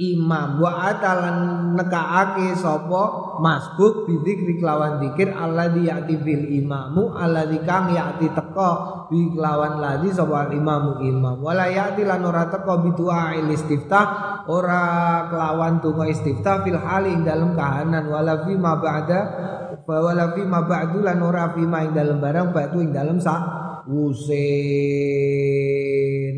[0.00, 0.58] imam.
[0.58, 1.38] Wa atalan
[1.78, 3.30] nekaake sapa?
[3.38, 8.70] Masbuk bidzikri kelawan zikir alladzi ya'ti bil imamu alladzi kang ya'ti teka
[9.08, 11.38] bi kelawan ladzi sapa imamu imam.
[11.38, 14.06] Wala ya'ti lan ora teka bi du'a istiftah
[14.50, 14.84] ora
[15.30, 18.10] kelawan donga istiftah fil hali ing dalem kahanan.
[18.10, 19.20] Wala fi ma ba'da
[19.86, 23.34] wala fi ma ba'du lan ora fi ma ing dalem barang ba'du ing dalem sa
[23.86, 24.48] wuse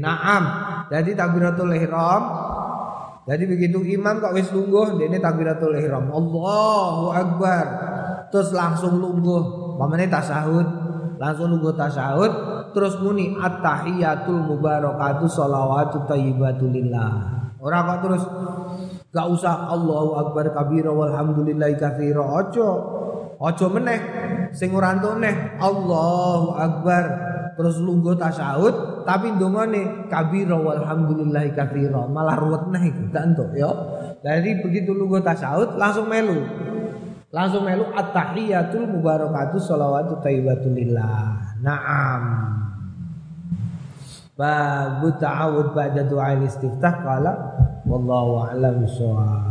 [0.01, 0.43] naam.
[0.89, 2.23] Jadi takbiratul ihram.
[3.25, 6.13] Jadi begitu imam kok wis lungguh dene takbiratul ihram.
[6.13, 7.65] Allahu akbar.
[8.29, 9.65] Terus langsung lungguh.
[9.75, 10.85] Pamane tasahud
[11.19, 12.33] langsung lungguh tasahud
[12.75, 17.11] terus muni at-tahiyatul mubarakatuh sholawatu thayyibatulillah
[17.63, 18.23] ora kok terus
[19.15, 22.19] gak usah Allahu akbar kabira walhamdulillahi katsira.
[22.19, 22.69] Ojo
[23.45, 24.01] ojo meneh
[24.57, 27.05] sing ora neh Allahu akbar
[27.55, 33.71] terus lungguh tasyahud tapi ndongane kabira walhamdulillahi katsira malah ruwet neh iku gak entuk ya
[34.25, 36.41] dari begitu lungguh tasyahud langsung melu
[37.31, 42.25] langsung melu at-tahiyatul mubarakatuh sholawatu thayyibatulillah na'am
[44.35, 47.55] Babu ta'awud ba'da du'a istiftah qala
[47.87, 49.47] wallahu a'lam bissawab.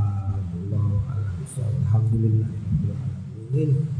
[0.68, 1.76] Wallahu a'lam bissawab.
[1.88, 2.63] Alhamdulillah.
[3.54, 3.93] win.